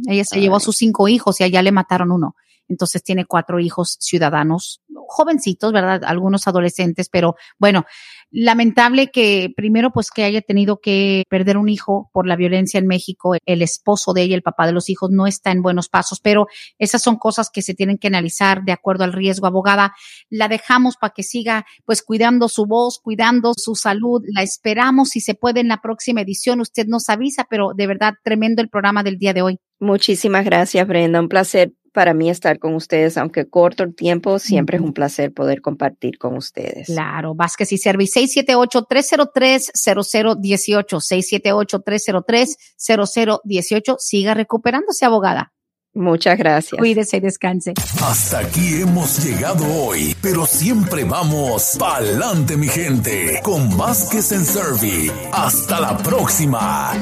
Ella 0.07 0.23
se 0.23 0.39
llevó 0.39 0.55
a 0.57 0.59
sus 0.59 0.77
cinco 0.77 1.07
hijos 1.07 1.39
y 1.39 1.43
allá 1.43 1.61
le 1.61 1.71
mataron 1.71 2.11
uno. 2.11 2.35
Entonces 2.67 3.03
tiene 3.03 3.25
cuatro 3.25 3.59
hijos 3.59 3.97
ciudadanos, 3.99 4.81
jovencitos, 5.07 5.71
¿verdad? 5.71 6.03
Algunos 6.05 6.47
adolescentes, 6.47 7.09
pero 7.09 7.35
bueno, 7.59 7.85
lamentable 8.31 9.11
que 9.11 9.51
primero 9.55 9.91
pues 9.91 10.09
que 10.09 10.23
haya 10.23 10.41
tenido 10.41 10.79
que 10.81 11.23
perder 11.29 11.57
un 11.57 11.69
hijo 11.69 12.09
por 12.13 12.25
la 12.27 12.35
violencia 12.35 12.79
en 12.79 12.87
México. 12.87 13.35
El 13.45 13.61
esposo 13.61 14.13
de 14.13 14.23
ella, 14.23 14.35
el 14.35 14.41
papá 14.41 14.65
de 14.65 14.73
los 14.73 14.89
hijos, 14.89 15.11
no 15.11 15.27
está 15.27 15.51
en 15.51 15.61
buenos 15.61 15.89
pasos, 15.89 16.19
pero 16.19 16.47
esas 16.79 17.01
son 17.01 17.17
cosas 17.17 17.49
que 17.51 17.61
se 17.61 17.73
tienen 17.73 17.97
que 17.97 18.07
analizar 18.07 18.63
de 18.63 18.71
acuerdo 18.71 19.03
al 19.03 19.13
riesgo. 19.13 19.47
Abogada, 19.47 19.93
la 20.29 20.47
dejamos 20.47 20.97
para 20.97 21.13
que 21.13 21.23
siga 21.23 21.65
pues 21.85 22.01
cuidando 22.01 22.49
su 22.49 22.65
voz, 22.65 22.99
cuidando 22.99 23.53
su 23.55 23.75
salud. 23.75 24.23
La 24.33 24.41
esperamos 24.41 25.09
si 25.09 25.21
se 25.21 25.35
puede 25.35 25.59
en 25.59 25.67
la 25.67 25.81
próxima 25.81 26.21
edición. 26.21 26.61
Usted 26.61 26.87
nos 26.87 27.09
avisa, 27.09 27.45
pero 27.49 27.73
de 27.75 27.87
verdad 27.87 28.13
tremendo 28.23 28.61
el 28.61 28.69
programa 28.69 29.03
del 29.03 29.17
día 29.17 29.33
de 29.33 29.41
hoy. 29.41 29.59
Muchísimas 29.79 30.45
gracias, 30.45 30.87
Brenda. 30.87 31.19
Un 31.19 31.29
placer 31.29 31.73
para 31.93 32.13
mí 32.13 32.29
estar 32.29 32.59
con 32.59 32.75
ustedes, 32.75 33.17
aunque 33.17 33.47
corto 33.47 33.83
el 33.83 33.95
tiempo, 33.95 34.39
siempre 34.39 34.75
es 34.77 34.83
un 34.83 34.91
placer 34.93 35.31
poder 35.31 35.61
compartir 35.61 36.17
con 36.17 36.35
ustedes. 36.35 36.87
Claro, 36.87 37.35
Vázquez 37.35 37.71
y 37.71 37.77
Servi, 37.77 38.07
678-303-0018, 38.07 40.99
678-303-0018. 42.77 43.95
Siga 43.99 44.33
recuperándose, 44.33 45.05
abogada. 45.05 45.53
Muchas 45.95 46.39
gracias. 46.39 46.79
Cuídese 46.79 47.17
y 47.17 47.19
descanse. 47.19 47.75
Hasta 48.01 48.39
aquí 48.39 48.81
hemos 48.81 49.23
llegado 49.23 49.63
hoy, 49.71 50.15
pero 50.21 50.47
siempre 50.47 51.03
vamos 51.03 51.75
pa'lante, 51.77 52.57
mi 52.57 52.67
gente, 52.67 53.39
con 53.43 53.77
Vázquez 53.77 54.31
en 54.31 54.43
Servi. 54.43 55.11
Hasta 55.31 55.79
la 55.79 55.95
próxima. 55.97 56.93